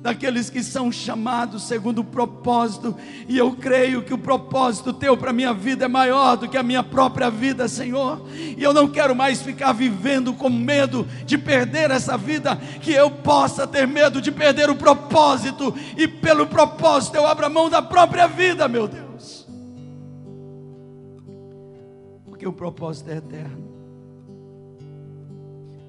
daqueles 0.00 0.48
que 0.48 0.62
são 0.62 0.92
chamados 0.92 1.64
segundo 1.64 2.00
o 2.00 2.04
propósito, 2.04 2.96
e 3.28 3.36
eu 3.36 3.56
creio 3.56 4.02
que 4.02 4.14
o 4.14 4.18
propósito 4.18 4.92
teu 4.92 5.16
para 5.16 5.30
a 5.30 5.32
minha 5.32 5.52
vida 5.52 5.86
é 5.86 5.88
maior 5.88 6.36
do 6.36 6.48
que 6.48 6.56
a 6.56 6.62
minha 6.62 6.82
própria 6.82 7.28
vida, 7.30 7.66
Senhor, 7.66 8.24
e 8.30 8.62
eu 8.62 8.72
não 8.72 8.88
quero 8.88 9.14
mais 9.14 9.42
ficar 9.42 9.72
vivendo 9.72 10.32
com 10.32 10.48
medo 10.48 11.06
de 11.26 11.36
perder 11.36 11.90
essa 11.90 12.16
vida, 12.16 12.56
que 12.80 12.92
eu 12.92 13.10
possa 13.10 13.66
ter 13.66 13.86
medo 13.88 14.20
de 14.22 14.30
perder 14.30 14.70
o 14.70 14.76
propósito, 14.76 15.74
e 15.96 16.06
pelo 16.06 16.46
propósito 16.46 17.16
eu 17.16 17.26
abro 17.26 17.46
a 17.46 17.50
mão 17.50 17.68
da 17.68 17.82
própria 17.82 18.28
vida, 18.28 18.68
meu 18.68 18.86
Deus, 18.86 19.48
porque 22.24 22.46
o 22.46 22.52
propósito 22.52 23.10
é 23.10 23.16
eterno, 23.16 23.68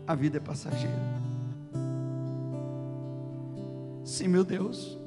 a 0.07 0.15
vida 0.15 0.37
é 0.37 0.39
passageira. 0.39 1.18
Sim, 4.09 4.27
meu 4.27 4.43
Deus. 4.43 4.97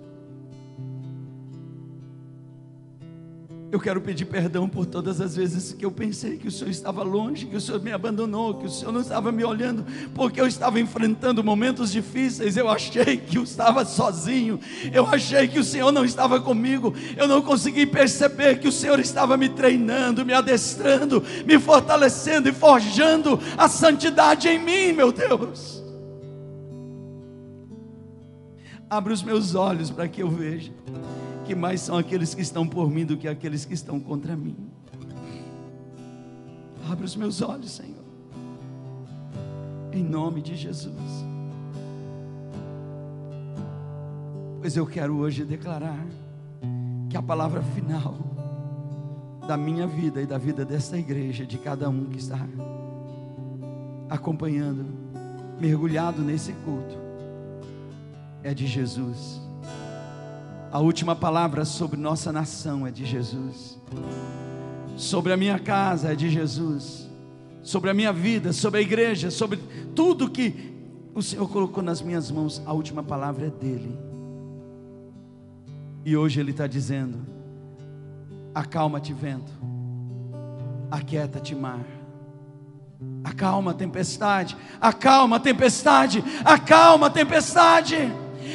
Eu 3.72 3.80
quero 3.80 4.00
pedir 4.00 4.26
perdão 4.26 4.68
por 4.68 4.86
todas 4.86 5.20
as 5.20 5.34
vezes 5.34 5.72
que 5.72 5.84
eu 5.84 5.90
pensei 5.90 6.36
que 6.36 6.46
o 6.46 6.52
Senhor 6.52 6.70
estava 6.70 7.02
longe, 7.02 7.46
que 7.46 7.56
o 7.56 7.60
Senhor 7.60 7.82
me 7.82 7.90
abandonou, 7.90 8.54
que 8.54 8.66
o 8.66 8.70
Senhor 8.70 8.92
não 8.92 9.00
estava 9.00 9.32
me 9.32 9.42
olhando, 9.42 9.84
porque 10.14 10.40
eu 10.40 10.46
estava 10.46 10.78
enfrentando 10.78 11.42
momentos 11.42 11.90
difíceis. 11.90 12.56
Eu 12.56 12.68
achei 12.68 13.16
que 13.16 13.38
eu 13.38 13.42
estava 13.42 13.84
sozinho, 13.84 14.60
eu 14.92 15.04
achei 15.06 15.48
que 15.48 15.58
o 15.58 15.64
Senhor 15.64 15.90
não 15.90 16.04
estava 16.04 16.40
comigo. 16.40 16.94
Eu 17.16 17.26
não 17.26 17.42
consegui 17.42 17.86
perceber 17.86 18.60
que 18.60 18.68
o 18.68 18.72
Senhor 18.72 19.00
estava 19.00 19.36
me 19.36 19.48
treinando, 19.48 20.24
me 20.24 20.32
adestrando, 20.32 21.24
me 21.44 21.58
fortalecendo 21.58 22.48
e 22.48 22.52
forjando 22.52 23.40
a 23.58 23.68
santidade 23.68 24.48
em 24.48 24.60
mim, 24.60 24.92
meu 24.92 25.10
Deus. 25.10 25.81
Abre 28.92 29.10
os 29.10 29.22
meus 29.22 29.54
olhos 29.54 29.90
para 29.90 30.06
que 30.06 30.22
eu 30.22 30.28
veja 30.28 30.70
que 31.46 31.54
mais 31.54 31.80
são 31.80 31.96
aqueles 31.96 32.34
que 32.34 32.42
estão 32.42 32.68
por 32.68 32.90
mim 32.90 33.06
do 33.06 33.16
que 33.16 33.26
aqueles 33.26 33.64
que 33.64 33.72
estão 33.72 33.98
contra 33.98 34.36
mim. 34.36 34.54
Abre 36.90 37.06
os 37.06 37.16
meus 37.16 37.40
olhos, 37.40 37.70
Senhor. 37.70 38.04
Em 39.94 40.04
nome 40.04 40.42
de 40.42 40.54
Jesus. 40.54 41.24
Pois 44.60 44.76
eu 44.76 44.86
quero 44.86 45.16
hoje 45.16 45.42
declarar 45.42 46.06
que 47.08 47.16
a 47.16 47.22
palavra 47.22 47.62
final 47.62 48.14
da 49.48 49.56
minha 49.56 49.86
vida 49.86 50.20
e 50.20 50.26
da 50.26 50.36
vida 50.36 50.66
desta 50.66 50.98
igreja, 50.98 51.46
de 51.46 51.56
cada 51.56 51.88
um 51.88 52.10
que 52.10 52.18
está 52.18 52.46
acompanhando, 54.10 54.84
mergulhado 55.58 56.20
nesse 56.20 56.52
culto, 56.52 57.01
é 58.42 58.52
de 58.52 58.66
Jesus. 58.66 59.40
A 60.70 60.78
última 60.78 61.14
palavra 61.14 61.64
sobre 61.64 62.00
nossa 62.00 62.32
nação 62.32 62.86
é 62.86 62.90
de 62.90 63.04
Jesus. 63.04 63.78
Sobre 64.96 65.32
a 65.32 65.36
minha 65.36 65.58
casa 65.58 66.12
é 66.12 66.14
de 66.14 66.30
Jesus. 66.30 67.08
Sobre 67.62 67.90
a 67.90 67.94
minha 67.94 68.12
vida, 68.12 68.52
sobre 68.52 68.80
a 68.80 68.82
igreja, 68.82 69.30
sobre 69.30 69.58
tudo 69.94 70.30
que 70.30 70.72
o 71.14 71.22
Senhor 71.22 71.48
colocou 71.48 71.82
nas 71.82 72.00
minhas 72.00 72.30
mãos, 72.30 72.60
a 72.64 72.72
última 72.72 73.02
palavra 73.02 73.46
é 73.46 73.50
dele. 73.50 73.98
E 76.04 76.16
hoje 76.16 76.40
Ele 76.40 76.50
está 76.50 76.66
dizendo: 76.66 77.18
acalma-te, 78.54 79.12
vento, 79.12 79.52
aquieta-te, 80.90 81.54
mar. 81.54 81.84
Acalma 83.22 83.72
a 83.72 83.74
tempestade, 83.74 84.56
acalma 84.80 85.38
tempestade, 85.38 86.24
acalma 86.44 87.10
tempestade 87.10 88.10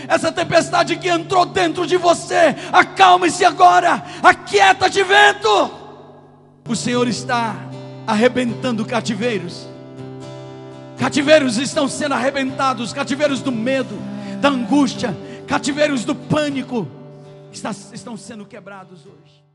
essa 0.07 0.31
tempestade 0.31 0.95
que 0.97 1.07
entrou 1.07 1.45
dentro 1.45 1.87
de 1.87 1.97
você, 1.97 2.55
acalme-se 2.71 3.45
agora, 3.45 4.03
aquieta-te, 4.21 5.03
vento. 5.03 5.71
O 6.67 6.75
Senhor 6.75 7.07
está 7.07 7.55
arrebentando 8.05 8.85
cativeiros, 8.85 9.67
cativeiros 10.97 11.57
estão 11.57 11.87
sendo 11.87 12.13
arrebentados 12.13 12.91
cativeiros 12.91 13.41
do 13.41 13.51
medo, 13.51 13.97
da 14.41 14.49
angústia, 14.49 15.15
cativeiros 15.47 16.03
do 16.03 16.13
pânico, 16.13 16.87
estão 17.93 18.17
sendo 18.17 18.45
quebrados 18.45 19.05
hoje. 19.05 19.46